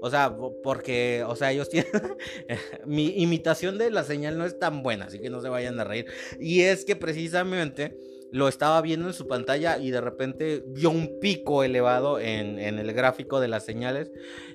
o 0.00 0.10
sea, 0.10 0.36
porque, 0.62 1.24
o 1.26 1.36
sea, 1.36 1.52
ellos 1.52 1.68
tienen... 1.68 1.90
mi 2.86 3.08
imitación 3.20 3.78
de 3.78 3.90
la 3.90 4.04
señal 4.04 4.38
no 4.38 4.44
es 4.44 4.58
tan 4.58 4.82
buena, 4.82 5.06
así 5.06 5.18
que 5.18 5.30
no 5.30 5.40
se 5.40 5.48
vayan 5.48 5.78
a 5.80 5.84
reír. 5.84 6.06
Y 6.38 6.62
es 6.62 6.84
que 6.84 6.96
precisamente 6.96 7.96
lo 8.32 8.48
estaba 8.48 8.80
viendo 8.80 9.06
en 9.08 9.12
su 9.12 9.28
pantalla 9.28 9.78
y 9.78 9.90
de 9.90 10.00
repente 10.00 10.64
vio 10.66 10.90
un 10.90 11.20
pico 11.20 11.62
elevado 11.62 12.18
en, 12.18 12.58
el 12.58 12.92
gráfico 12.94 13.40
de 13.40 13.48
las 13.48 13.64
señales 13.64 14.10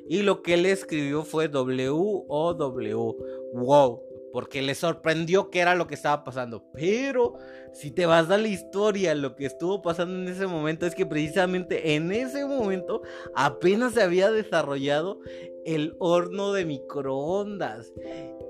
y 0.10 0.24
lo 0.24 0.42
que 0.42 0.56
él 0.56 0.66
escribió 0.66 1.24
fue 1.24 1.48
W 1.48 1.90
O 2.28 2.54
W 2.56 3.16
wow 3.54 4.07
porque 4.38 4.62
le 4.62 4.76
sorprendió 4.76 5.50
que 5.50 5.62
era 5.62 5.74
lo 5.74 5.88
que 5.88 5.96
estaba 5.96 6.24
pasando. 6.24 6.64
Pero 6.72 7.40
si 7.74 7.90
te 7.90 8.06
vas 8.06 8.30
a 8.30 8.38
la 8.38 8.48
historia, 8.48 9.16
lo 9.16 9.36
que 9.36 9.48
estuvo 9.48 9.82
pasando 9.82 10.14
en 10.14 10.28
ese 10.28 10.46
momento 10.46 10.86
es 10.86 10.94
que 10.94 11.08
precisamente 11.08 11.96
en 11.96 12.12
ese 12.12 12.46
momento 12.46 13.02
apenas 13.34 13.96
se 13.96 14.04
había 14.04 14.30
desarrollado 14.30 15.22
el 15.66 15.96
horno 15.98 16.54
de 16.54 16.66
microondas. 16.66 17.92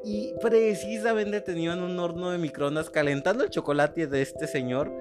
Y 0.04 0.34
precisamente 0.42 1.40
tenían 1.40 1.82
un 1.82 1.98
horno 2.00 2.32
de 2.32 2.38
microondas 2.38 2.90
calentando 2.90 3.46
el 3.46 3.50
chocolate 3.50 4.08
de 4.08 4.22
este 4.22 4.46
señor. 4.46 4.92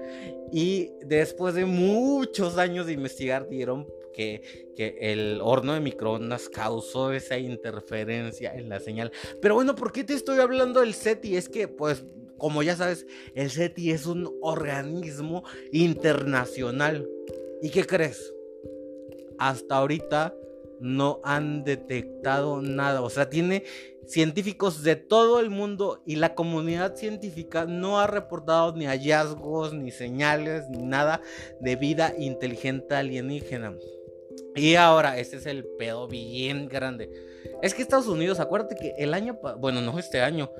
Y 0.53 0.93
después 1.01 1.53
de 1.53 1.65
muchos 1.65 2.57
años 2.57 2.85
de 2.85 2.93
investigar, 2.93 3.49
dieron 3.49 3.87
que, 4.17 4.67
el 4.77 5.39
horno 5.41 5.73
de 5.73 5.79
microondas 5.79 6.49
causó 6.49 7.11
esa 7.11 7.37
interferencia 7.37 8.53
en 8.53 8.69
la 8.69 8.79
señal. 8.79 9.11
Pero 9.41 9.55
bueno, 9.55 9.75
¿por 9.75 9.91
qué 9.91 10.03
te 10.03 10.13
estoy 10.13 10.39
hablando 10.39 10.81
del 10.81 10.93
SETI? 10.93 11.35
Es 11.35 11.49
que, 11.49 11.67
pues, 11.67 12.03
como 12.37 12.61
ya 12.61 12.75
sabes, 12.75 13.07
el 13.33 13.49
SETI 13.49 13.91
es 13.91 14.05
un 14.05 14.31
organismo 14.41 15.43
internacional. 15.71 17.07
¿Y 17.61 17.69
qué 17.69 17.85
crees? 17.85 18.33
Hasta 19.39 19.77
ahorita 19.77 20.35
no 20.79 21.21
han 21.23 21.63
detectado 21.63 22.61
nada. 22.61 23.01
O 23.01 23.09
sea, 23.09 23.29
tiene 23.29 23.63
científicos 24.05 24.83
de 24.83 24.95
todo 24.95 25.39
el 25.39 25.49
mundo 25.49 26.01
y 26.05 26.15
la 26.17 26.35
comunidad 26.35 26.95
científica 26.95 27.65
no 27.65 27.99
ha 27.99 28.07
reportado 28.07 28.75
ni 28.75 28.85
hallazgos, 28.85 29.73
ni 29.73 29.91
señales, 29.91 30.69
ni 30.69 30.83
nada 30.83 31.21
de 31.59 31.75
vida 31.75 32.13
inteligente 32.17 32.95
alienígena. 32.95 33.75
Y 34.57 34.75
ahora, 34.75 35.17
este 35.19 35.37
es 35.37 35.45
el 35.45 35.63
pedo 35.63 36.07
bien 36.07 36.67
grande. 36.67 37.11
Es 37.61 37.73
que 37.73 37.81
Estados 37.81 38.07
Unidos, 38.07 38.39
acuérdate 38.39 38.75
que 38.75 38.95
el 38.97 39.13
año, 39.13 39.39
bueno, 39.59 39.81
no 39.81 39.97
este 39.99 40.21
año, 40.21 40.51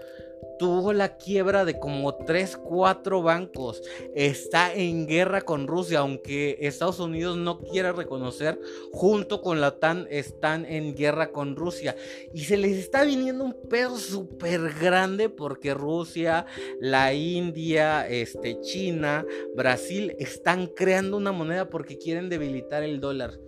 tuvo 0.58 0.94
la 0.94 1.18
quiebra 1.18 1.66
de 1.66 1.80
como 1.80 2.16
3, 2.16 2.58
4 2.58 3.22
bancos. 3.22 3.82
Está 4.16 4.74
en 4.74 5.08
guerra 5.08 5.42
con 5.42 5.68
Rusia, 5.68 6.00
aunque 6.00 6.58
Estados 6.62 7.00
Unidos 7.00 7.38
no 7.38 7.60
quiera 7.60 7.92
reconocer, 7.92 8.60
junto 8.92 9.42
con 9.42 9.62
la 9.62 9.70
OTAN 9.70 10.08
están 10.10 10.66
en 10.66 10.96
guerra 10.96 11.32
con 11.32 11.56
Rusia. 11.56 11.96
Y 12.34 12.46
se 12.46 12.58
les 12.58 12.78
está 12.78 13.04
viniendo 13.04 13.44
un 13.44 13.56
pedo 13.70 13.98
súper 13.98 14.74
grande 14.80 15.30
porque 15.30 15.74
Rusia, 15.74 16.46
la 16.80 17.14
India, 17.14 18.08
este, 18.08 18.60
China, 18.62 19.26
Brasil 19.56 20.16
están 20.20 20.68
creando 20.68 21.18
una 21.18 21.32
moneda 21.32 21.70
porque 21.70 21.98
quieren 21.98 22.30
debilitar 22.30 22.84
el 22.84 23.00
dólar. 23.00 23.40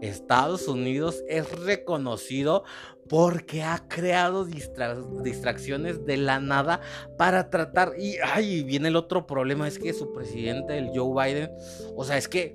Estados 0.00 0.68
Unidos 0.68 1.22
es 1.28 1.50
reconocido 1.60 2.64
porque 3.08 3.62
ha 3.62 3.86
creado 3.88 4.44
distracciones 4.44 6.04
de 6.04 6.16
la 6.16 6.40
nada 6.40 6.80
para 7.16 7.50
tratar 7.50 7.92
y 7.98 8.16
ay, 8.24 8.62
viene 8.64 8.88
el 8.88 8.96
otro 8.96 9.26
problema 9.26 9.68
es 9.68 9.78
que 9.78 9.92
su 9.92 10.12
presidente 10.12 10.78
el 10.78 10.90
Joe 10.94 11.14
Biden, 11.14 11.50
o 11.94 12.04
sea, 12.04 12.16
es 12.16 12.28
que 12.28 12.54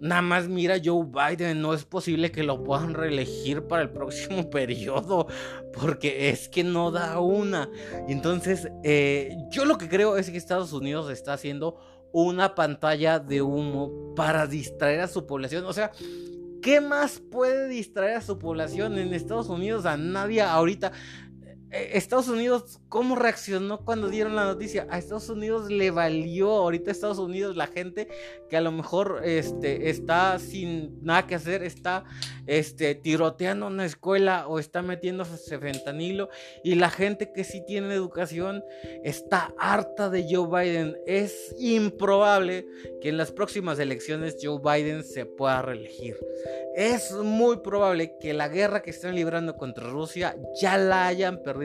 nada 0.00 0.22
más 0.22 0.48
mira 0.48 0.80
Joe 0.82 1.06
Biden, 1.06 1.60
no 1.60 1.74
es 1.74 1.84
posible 1.84 2.32
que 2.32 2.42
lo 2.42 2.64
puedan 2.64 2.94
reelegir 2.94 3.66
para 3.66 3.82
el 3.82 3.90
próximo 3.90 4.50
periodo, 4.50 5.26
porque 5.72 6.30
es 6.30 6.48
que 6.48 6.64
no 6.64 6.90
da 6.90 7.20
una. 7.20 7.70
Entonces, 8.08 8.68
eh, 8.82 9.36
yo 9.50 9.64
lo 9.64 9.78
que 9.78 9.88
creo 9.88 10.16
es 10.16 10.30
que 10.30 10.36
Estados 10.36 10.72
Unidos 10.72 11.10
está 11.10 11.34
haciendo 11.34 11.76
una 12.12 12.54
pantalla 12.54 13.18
de 13.20 13.42
humo 13.42 14.14
para 14.16 14.46
distraer 14.46 15.00
a 15.00 15.08
su 15.08 15.26
población, 15.26 15.64
o 15.64 15.72
sea, 15.72 15.92
¿Qué 16.62 16.80
más 16.80 17.20
puede 17.20 17.68
distraer 17.68 18.16
a 18.16 18.20
su 18.20 18.38
población 18.38 18.98
en 18.98 19.14
Estados 19.14 19.48
Unidos? 19.48 19.86
A 19.86 19.96
nadie 19.96 20.42
ahorita. 20.42 20.92
Eh, 21.72 21.90
Estados 21.94 22.28
Unidos, 22.28 22.80
¿cómo 22.88 23.14
reaccionó 23.14 23.84
cuando 23.84 24.08
dieron 24.08 24.34
la 24.34 24.44
noticia? 24.44 24.88
A 24.90 24.98
Estados 24.98 25.28
Unidos 25.28 25.70
le 25.70 25.92
valió, 25.92 26.50
ahorita 26.50 26.90
Estados 26.90 27.18
Unidos, 27.18 27.56
la 27.56 27.68
gente 27.68 28.08
que 28.48 28.56
a 28.56 28.60
lo 28.60 28.72
mejor 28.72 29.22
este, 29.24 29.88
está 29.88 30.38
sin 30.40 31.02
nada 31.04 31.28
que 31.28 31.36
hacer, 31.36 31.62
está 31.62 32.04
este, 32.46 32.96
tiroteando 32.96 33.68
una 33.68 33.84
escuela 33.84 34.48
o 34.48 34.58
está 34.58 34.82
metiéndose 34.82 35.58
fentanilo, 35.58 36.28
y 36.64 36.74
la 36.74 36.90
gente 36.90 37.32
que 37.32 37.44
sí 37.44 37.62
tiene 37.64 37.94
educación 37.94 38.64
está 39.04 39.54
harta 39.56 40.10
de 40.10 40.26
Joe 40.28 40.48
Biden. 40.48 40.96
Es 41.06 41.54
improbable 41.58 42.66
que 43.00 43.10
en 43.10 43.16
las 43.16 43.30
próximas 43.30 43.78
elecciones 43.78 44.36
Joe 44.42 44.60
Biden 44.60 45.04
se 45.04 45.24
pueda 45.24 45.62
reelegir. 45.62 46.16
Es 46.74 47.12
muy 47.12 47.58
probable 47.58 48.16
que 48.18 48.34
la 48.34 48.48
guerra 48.48 48.82
que 48.82 48.90
están 48.90 49.14
librando 49.14 49.56
contra 49.56 49.88
Rusia 49.88 50.36
ya 50.60 50.78
la 50.78 51.06
hayan 51.06 51.42
perdido 51.42 51.59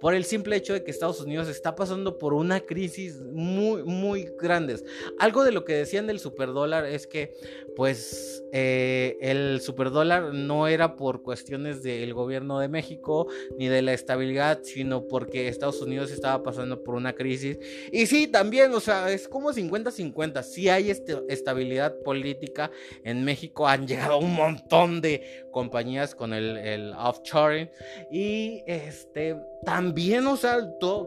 por 0.00 0.14
el 0.14 0.24
simple 0.24 0.56
hecho 0.56 0.72
de 0.72 0.82
que 0.82 0.90
Estados 0.90 1.20
Unidos 1.20 1.48
está 1.48 1.74
pasando 1.74 2.18
por 2.18 2.34
una 2.34 2.60
crisis 2.60 3.20
muy, 3.20 3.82
muy 3.82 4.32
grande. 4.38 4.76
Algo 5.18 5.44
de 5.44 5.52
lo 5.52 5.64
que 5.64 5.74
decían 5.74 6.06
del 6.06 6.20
superdólar 6.20 6.84
es 6.86 7.06
que, 7.06 7.34
pues, 7.80 8.44
eh, 8.52 9.16
el 9.22 9.62
superdólar 9.62 10.20
dólar 10.24 10.34
no 10.34 10.68
era 10.68 10.96
por 10.96 11.22
cuestiones 11.22 11.82
del 11.82 12.12
gobierno 12.12 12.58
de 12.58 12.68
México 12.68 13.26
ni 13.56 13.68
de 13.68 13.80
la 13.80 13.94
estabilidad, 13.94 14.60
sino 14.64 15.08
porque 15.08 15.48
Estados 15.48 15.80
Unidos 15.80 16.10
estaba 16.10 16.42
pasando 16.42 16.84
por 16.84 16.94
una 16.94 17.14
crisis. 17.14 17.58
Y 17.90 18.04
sí, 18.04 18.26
también, 18.26 18.74
o 18.74 18.80
sea, 18.80 19.10
es 19.10 19.26
como 19.26 19.50
50-50. 19.50 20.42
Si 20.42 20.68
hay 20.68 20.90
este, 20.90 21.22
estabilidad 21.30 21.96
política 22.02 22.70
en 23.02 23.24
México, 23.24 23.66
han 23.66 23.86
llegado 23.86 24.18
un 24.18 24.34
montón 24.34 25.00
de 25.00 25.46
compañías 25.50 26.14
con 26.14 26.34
el, 26.34 26.58
el 26.58 26.92
offshoring. 26.92 27.70
Y 28.10 28.62
este, 28.66 29.38
también, 29.64 30.26
o 30.26 30.36
sea, 30.36 30.58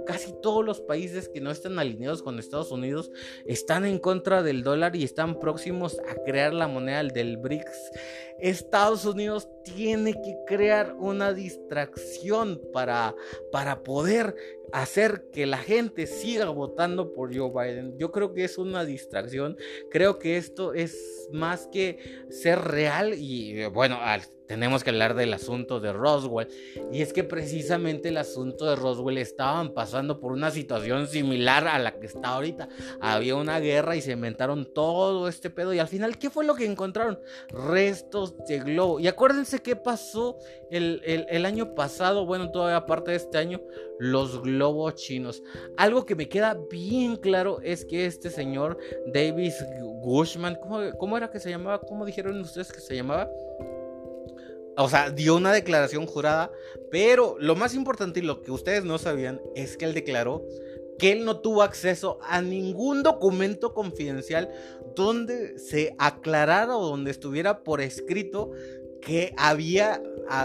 casi 0.05 0.33
todos 0.41 0.63
los 0.63 0.79
países 0.79 1.27
que 1.27 1.41
no 1.41 1.49
están 1.49 1.79
alineados 1.79 2.21
con 2.21 2.37
Estados 2.37 2.71
Unidos 2.71 3.11
están 3.45 3.85
en 3.85 3.97
contra 3.97 4.43
del 4.43 4.63
dólar 4.63 4.95
y 4.95 5.03
están 5.03 5.39
próximos 5.39 5.99
a 6.07 6.15
crear 6.23 6.53
la 6.53 6.67
moneda 6.67 7.03
del 7.03 7.37
BRICS. 7.37 7.91
Estados 8.39 9.05
Unidos 9.05 9.47
tiene 9.63 10.13
que 10.13 10.37
crear 10.45 10.95
una 10.97 11.33
distracción 11.33 12.61
para, 12.71 13.15
para 13.51 13.83
poder 13.83 14.35
hacer 14.71 15.29
que 15.31 15.45
la 15.45 15.57
gente 15.57 16.07
siga 16.07 16.49
votando 16.49 17.13
por 17.13 17.35
Joe 17.35 17.51
Biden. 17.51 17.97
Yo 17.97 18.11
creo 18.11 18.33
que 18.33 18.43
es 18.43 18.57
una 18.57 18.85
distracción. 18.85 19.57
Creo 19.91 20.19
que 20.19 20.37
esto 20.37 20.73
es 20.73 21.29
más 21.31 21.67
que 21.67 22.25
ser 22.29 22.59
real 22.59 23.13
y 23.15 23.65
bueno, 23.67 23.99
tenemos 24.47 24.83
que 24.83 24.89
hablar 24.89 25.15
del 25.15 25.33
asunto 25.33 25.79
de 25.79 25.93
Roswell. 25.93 26.47
Y 26.91 27.01
es 27.01 27.13
que 27.13 27.23
precisamente 27.23 28.09
el 28.09 28.17
asunto 28.17 28.65
de 28.65 28.75
Roswell 28.75 29.17
estaban 29.17 29.73
pasando 29.73 30.19
por 30.19 30.31
una 30.31 30.51
situación 30.51 31.07
similar 31.07 31.67
a 31.67 31.79
la 31.79 31.93
que 31.99 32.07
está 32.07 32.29
ahorita. 32.29 32.67
Había 32.99 33.35
una 33.35 33.59
guerra 33.59 33.95
y 33.95 34.01
se 34.01 34.11
inventaron 34.11 34.71
todo 34.73 35.27
este 35.27 35.49
pedo. 35.49 35.73
Y 35.73 35.79
al 35.79 35.87
final, 35.87 36.17
¿qué 36.17 36.29
fue 36.29 36.45
lo 36.45 36.55
que 36.55 36.65
encontraron? 36.65 37.19
Restos 37.49 38.37
de 38.45 38.59
globo. 38.59 38.99
Y 38.99 39.07
acuérdense 39.07 39.52
qué 39.61 39.75
pasó 39.75 40.37
el, 40.69 41.01
el 41.05 41.45
año 41.45 41.75
pasado, 41.75 42.25
bueno, 42.25 42.51
todavía 42.51 42.77
aparte 42.77 43.11
de 43.11 43.17
este 43.17 43.37
año, 43.37 43.61
los 43.99 44.41
globos 44.41 44.95
chinos. 44.95 45.43
Algo 45.77 46.05
que 46.05 46.15
me 46.15 46.29
queda 46.29 46.57
bien 46.69 47.15
claro 47.15 47.59
es 47.61 47.85
que 47.85 48.05
este 48.05 48.29
señor 48.29 48.77
Davis 49.07 49.63
Gushman, 50.01 50.55
¿cómo, 50.55 50.79
cómo 50.97 51.17
era 51.17 51.29
que 51.29 51.39
se 51.39 51.49
llamaba? 51.49 51.79
¿Cómo 51.79 52.05
dijeron 52.05 52.39
ustedes 52.41 52.71
que 52.71 52.81
se 52.81 52.95
llamaba? 52.95 53.29
O 54.75 54.89
sea, 54.89 55.11
dio 55.11 55.35
una 55.35 55.53
declaración 55.53 56.05
jurada, 56.07 56.51
pero 56.89 57.35
lo 57.39 57.55
más 57.55 57.75
importante 57.75 58.19
y 58.19 58.23
lo 58.23 58.41
que 58.41 58.51
ustedes 58.51 58.83
no 58.83 58.97
sabían 58.97 59.39
es 59.55 59.77
que 59.77 59.85
él 59.85 59.93
declaró 59.93 60.43
que 60.97 61.11
él 61.11 61.25
no 61.25 61.39
tuvo 61.39 61.61
acceso 61.63 62.19
a 62.21 62.41
ningún 62.41 63.03
documento 63.03 63.73
confidencial 63.73 64.49
donde 64.95 65.57
se 65.59 65.95
aclarara 65.97 66.75
o 66.77 66.87
donde 66.87 67.11
estuviera 67.11 67.63
por 67.63 67.81
escrito 67.81 68.51
que 69.05 69.33
había 69.37 70.01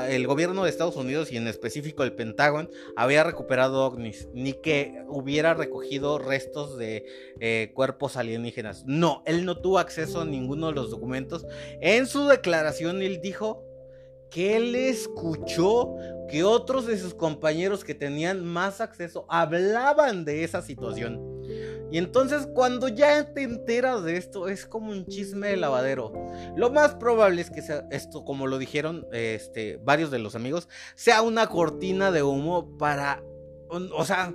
el 0.09 0.27
gobierno 0.27 0.65
de 0.65 0.71
Estados 0.71 0.97
Unidos 0.97 1.31
y 1.33 1.37
en 1.37 1.47
específico 1.47 2.03
el 2.03 2.13
Pentágono 2.13 2.69
había 2.97 3.25
recuperado 3.25 3.85
ovnis, 3.85 4.29
ni 4.33 4.53
que 4.53 5.05
hubiera 5.09 5.55
recogido 5.55 6.19
restos 6.19 6.77
de 6.77 7.07
eh, 7.41 7.71
cuerpos 7.75 8.17
alienígenas. 8.17 8.85
No, 8.87 9.23
él 9.25 9.45
no 9.45 9.59
tuvo 9.59 9.79
acceso 9.79 10.23
a 10.23 10.25
ninguno 10.25 10.69
de 10.69 10.75
los 10.75 10.91
documentos. 10.91 11.47
En 11.81 12.07
su 12.07 12.27
declaración 12.27 13.03
él 13.03 13.21
dijo 13.21 13.65
que 14.31 14.57
él 14.57 14.75
escuchó 14.75 15.95
que 16.29 16.45
otros 16.45 16.87
de 16.87 16.99
sus 16.99 17.15
compañeros 17.15 17.85
que 17.85 17.95
tenían 17.95 18.45
más 18.45 18.81
acceso 18.81 19.25
hablaban 19.29 20.25
de 20.25 20.45
esa 20.45 20.61
situación. 20.61 21.38
Y 21.91 21.99
entonces 21.99 22.47
cuando 22.55 22.89
ya 22.89 23.33
te 23.33 23.43
enteras 23.43 24.05
de 24.05 24.17
esto 24.17 24.49
es 24.49 24.67
como 24.67 24.91
un 24.91 25.07
chisme 25.07 25.49
de 25.49 25.57
lavadero. 25.57 26.13
Lo 26.57 26.71
más 26.71 26.95
probable 26.95 27.41
es 27.41 27.51
que 27.51 27.63
sea 27.63 27.87
esto, 27.91 28.25
como 28.25 28.47
lo 28.47 28.59
dijeron 28.59 29.07
este, 29.13 29.79
varios 29.83 30.11
de 30.11 30.19
los 30.19 30.35
amigos, 30.35 30.69
sea 30.95 31.23
una 31.23 31.47
cortina 31.47 32.11
de 32.11 32.23
humo 32.23 32.77
para 32.79 33.23
o 33.71 34.05
sea, 34.05 34.35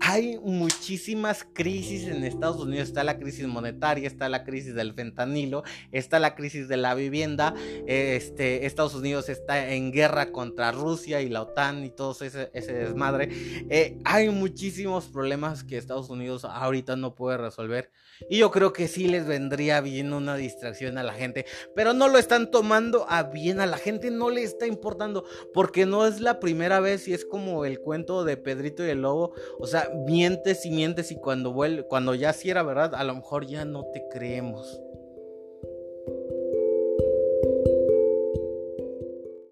hay 0.00 0.38
muchísimas 0.38 1.46
crisis 1.52 2.06
en 2.08 2.24
Estados 2.24 2.58
Unidos. 2.58 2.88
Está 2.88 3.04
la 3.04 3.18
crisis 3.18 3.46
monetaria, 3.46 4.06
está 4.06 4.28
la 4.28 4.44
crisis 4.44 4.74
del 4.74 4.94
fentanilo, 4.94 5.62
está 5.92 6.18
la 6.18 6.34
crisis 6.34 6.68
de 6.68 6.76
la 6.76 6.94
vivienda. 6.94 7.54
Este, 7.86 8.66
Estados 8.66 8.94
Unidos 8.94 9.28
está 9.28 9.72
en 9.72 9.92
guerra 9.92 10.32
contra 10.32 10.72
Rusia 10.72 11.22
y 11.22 11.28
la 11.28 11.42
OTAN 11.42 11.84
y 11.84 11.90
todo 11.90 12.16
ese, 12.24 12.50
desmadre. 12.52 13.28
Eh, 13.70 13.98
hay 14.04 14.28
muchísimos 14.28 15.06
problemas 15.06 15.64
que 15.64 15.78
Estados 15.78 16.10
Unidos 16.10 16.44
ahorita 16.44 16.96
no 16.96 17.14
puede 17.14 17.38
resolver. 17.38 17.90
Y 18.28 18.38
yo 18.38 18.50
creo 18.50 18.72
que 18.72 18.88
sí 18.88 19.08
les 19.08 19.26
vendría 19.26 19.80
bien 19.80 20.12
una 20.12 20.36
distracción 20.36 20.98
a 20.98 21.02
la 21.02 21.14
gente. 21.14 21.46
Pero 21.74 21.94
no 21.94 22.08
lo 22.08 22.18
están 22.18 22.50
tomando 22.50 23.06
a 23.08 23.24
bien. 23.24 23.60
A 23.60 23.66
la 23.66 23.76
gente 23.76 24.10
no 24.10 24.30
le 24.30 24.42
está 24.42 24.66
importando. 24.66 25.24
Porque 25.52 25.86
no 25.86 26.06
es 26.06 26.20
la 26.20 26.38
primera 26.38 26.80
vez 26.80 27.08
y 27.08 27.14
es 27.14 27.24
como 27.24 27.64
el 27.64 27.80
cuento 27.80 28.24
de 28.24 28.36
Pedrito 28.36 28.73
y 28.82 28.90
el 28.90 29.02
lobo, 29.02 29.32
o 29.58 29.66
sea, 29.66 29.90
mientes 29.94 30.64
y 30.66 30.70
mientes 30.70 31.12
y 31.12 31.16
cuando 31.16 31.52
vuelve, 31.52 31.84
cuando 31.84 32.14
ya 32.14 32.32
sí 32.32 32.50
era 32.50 32.62
verdad, 32.62 32.94
a 32.94 33.04
lo 33.04 33.14
mejor 33.14 33.46
ya 33.46 33.64
no 33.64 33.84
te 33.84 34.08
creemos. 34.08 34.83